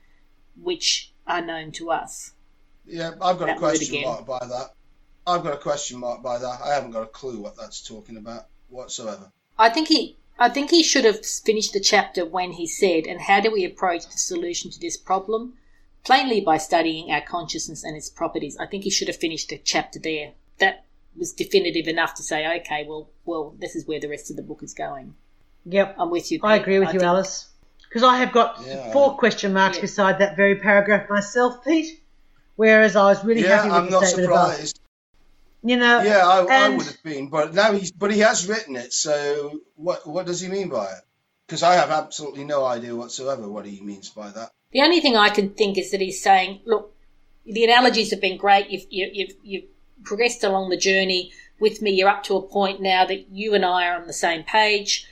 [0.56, 2.32] which are known to us.
[2.86, 4.74] Yeah, I've got that a question mark by that.
[5.26, 6.60] I've got a question mark by that.
[6.64, 9.30] I haven't got a clue what that's talking about whatsoever.
[9.58, 13.20] I think he I think he should have finished the chapter when he said, and
[13.22, 15.58] how do we approach the solution to this problem?
[16.04, 18.56] Plainly by studying our consciousness and its properties.
[18.58, 20.32] I think he should have finished a chapter there.
[20.58, 20.84] That
[21.16, 24.42] was definitive enough to say, okay, well, well, this is where the rest of the
[24.42, 25.14] book is going.
[25.66, 26.38] Yep, I'm with you.
[26.38, 26.44] Pete.
[26.44, 27.08] I agree with I you, think...
[27.08, 27.48] Alice.
[27.88, 28.92] Because I have got yeah.
[28.92, 29.82] four question marks yeah.
[29.82, 32.02] beside that very paragraph myself, Pete.
[32.56, 34.76] Whereas I was really yeah, happy with I'm the not statement surprised.
[34.76, 35.70] Above.
[35.70, 36.50] You know, yeah, I, and...
[36.50, 38.92] I would have been, but now he's, but he has written it.
[38.92, 41.00] So what, what does he mean by it?
[41.48, 44.50] Because I have absolutely no idea whatsoever what he means by that.
[44.70, 46.94] The only thing I can think is that he's saying, look,
[47.46, 48.68] the analogies have been great.
[48.68, 49.64] You've, you, you've, you've
[50.04, 51.92] progressed along the journey with me.
[51.92, 55.06] You're up to a point now that you and I are on the same page.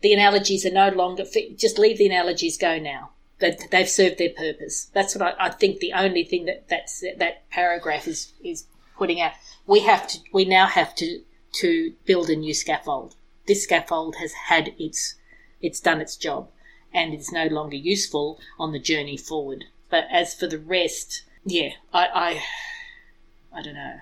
[0.00, 1.56] The analogies are no longer fit.
[1.56, 3.10] Just leave the analogies go now.
[3.38, 4.90] They've served their purpose.
[4.92, 5.78] That's what I, I think.
[5.78, 8.64] The only thing that that's, that paragraph is is
[8.96, 9.32] putting out.
[9.66, 10.18] We have to.
[10.32, 11.22] We now have to
[11.60, 13.14] to build a new scaffold.
[13.46, 15.16] This scaffold has had its
[15.60, 16.48] it's done its job
[16.92, 19.64] and is no longer useful on the journey forward.
[19.90, 22.06] But as for the rest, yeah, I,
[23.52, 23.96] I, I don't know.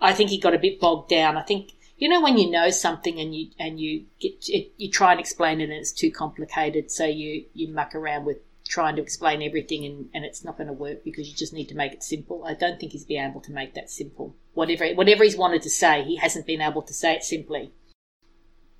[0.00, 1.36] I think he got a bit bogged down.
[1.36, 4.90] I think you know when you know something and you and you get it, you
[4.90, 8.38] try and explain it and it's too complicated, so you you muck around with
[8.68, 11.68] trying to explain everything and, and it's not going to work because you just need
[11.70, 12.44] to make it simple.
[12.44, 14.36] I don't think he's been able to make that simple.
[14.54, 17.72] Whatever whatever he's wanted to say, he hasn't been able to say it simply.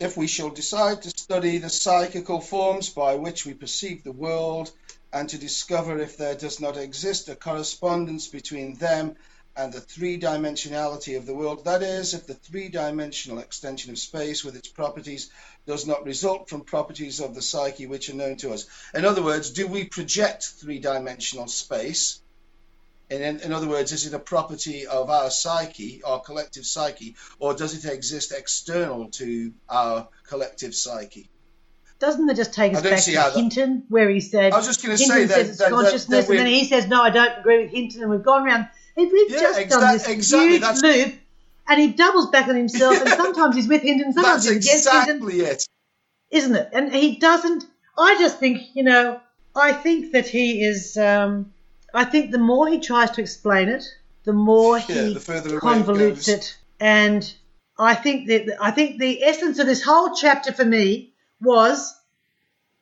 [0.00, 4.70] If we shall decide to study the psychical forms by which we perceive the world
[5.12, 9.16] and to discover if there does not exist a correspondence between them
[9.56, 11.64] and the three dimensionality of the world.
[11.64, 15.30] That is, if the three dimensional extension of space with its properties
[15.66, 18.66] does not result from properties of the psyche which are known to us.
[18.94, 22.20] In other words, do we project three dimensional space?
[23.10, 27.54] In, in, other words, is it a property of our psyche, our collective psyche, or
[27.54, 31.30] does it exist external to our collective psyche?
[32.00, 34.96] Doesn't it just take us back to Hinton, where he said, I was just going
[34.96, 37.62] to say that, it's that, consciousness, that, and then he says, no, I don't agree
[37.62, 40.82] with Hinton, and we've gone around We've yeah, just exa- done this exactly, huge that's...
[40.82, 41.14] loop,
[41.68, 44.86] and he doubles back on himself, and sometimes he's with Hinton, sometimes that's he's against
[44.88, 45.52] exactly Hinton.
[45.52, 45.68] it.
[46.30, 46.68] Isn't it?
[46.72, 47.64] And he doesn't.
[47.96, 49.20] I just think, you know,
[49.54, 50.96] I think that he is.
[50.96, 51.52] Um,
[51.98, 53.84] I think the more he tries to explain it,
[54.22, 57.34] the more he yeah, the convolutes it, and
[57.76, 61.92] I think that I think the essence of this whole chapter for me was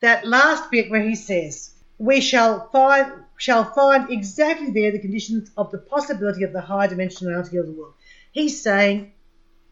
[0.01, 5.51] that last bit where he says, "We shall find shall find exactly there the conditions
[5.57, 7.95] of the possibility of the high dimensionality of the world.
[8.33, 9.15] He's saying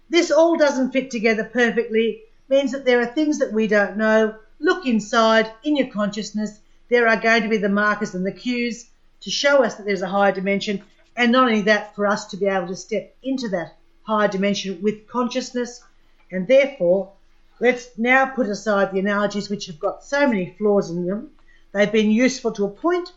[0.09, 4.37] this all doesn't fit together perfectly, means that there are things that we don't know.
[4.59, 6.61] Look inside in your consciousness.
[6.89, 8.87] There are going to be the markers and the cues
[9.25, 10.83] to show us that there's a higher dimension,
[11.17, 14.81] and not only that, for us to be able to step into that higher dimension
[14.83, 15.83] with consciousness.
[16.31, 17.13] And therefore,
[17.61, 21.31] let's now put aside the analogies which have got so many flaws in them.
[21.73, 23.13] They've been useful to a point,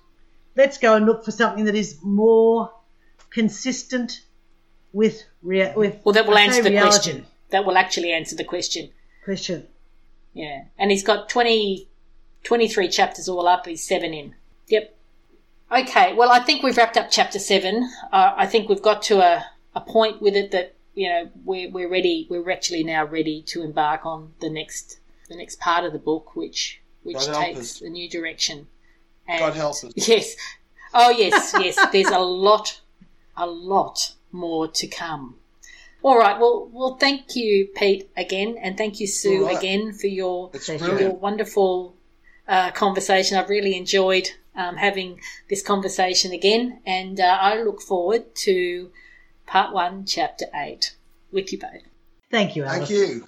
[0.56, 2.72] let's go and look for something that is more
[3.30, 4.22] consistent
[4.94, 6.90] with rea- with well that will answer the reality.
[6.90, 8.90] question that will actually answer the question.
[9.24, 9.68] Question.
[10.34, 10.64] Yeah.
[10.78, 11.88] And he's got 20
[12.44, 13.66] 23 chapters all up.
[13.68, 14.34] He's seven in.
[14.68, 14.97] Yep
[15.72, 19.20] okay well i think we've wrapped up chapter seven uh, i think we've got to
[19.20, 19.46] a,
[19.76, 23.64] a point with it that you know we're, we're ready we're actually now ready to
[23.64, 25.00] embark on the next
[25.30, 28.68] the next part of the book which which takes a new direction
[29.28, 29.86] and God help us.
[29.96, 30.36] Yes.
[30.94, 31.78] Oh, yes, yes.
[31.92, 32.82] There's a lot,
[33.36, 35.36] a lot more to come.
[36.02, 36.40] All right.
[36.40, 36.96] Well, well.
[36.96, 39.58] Thank you, Pete, again, and thank you, Sue, right.
[39.58, 40.52] again, for your
[41.00, 41.96] your wonderful
[42.48, 43.38] uh, conversation.
[43.38, 48.92] I've really enjoyed um, having this conversation again, and uh, I look forward to
[49.46, 50.96] part one, chapter eight,
[51.32, 51.84] with you both.
[52.30, 52.90] Thank you, Alice.
[52.90, 53.28] Thank you.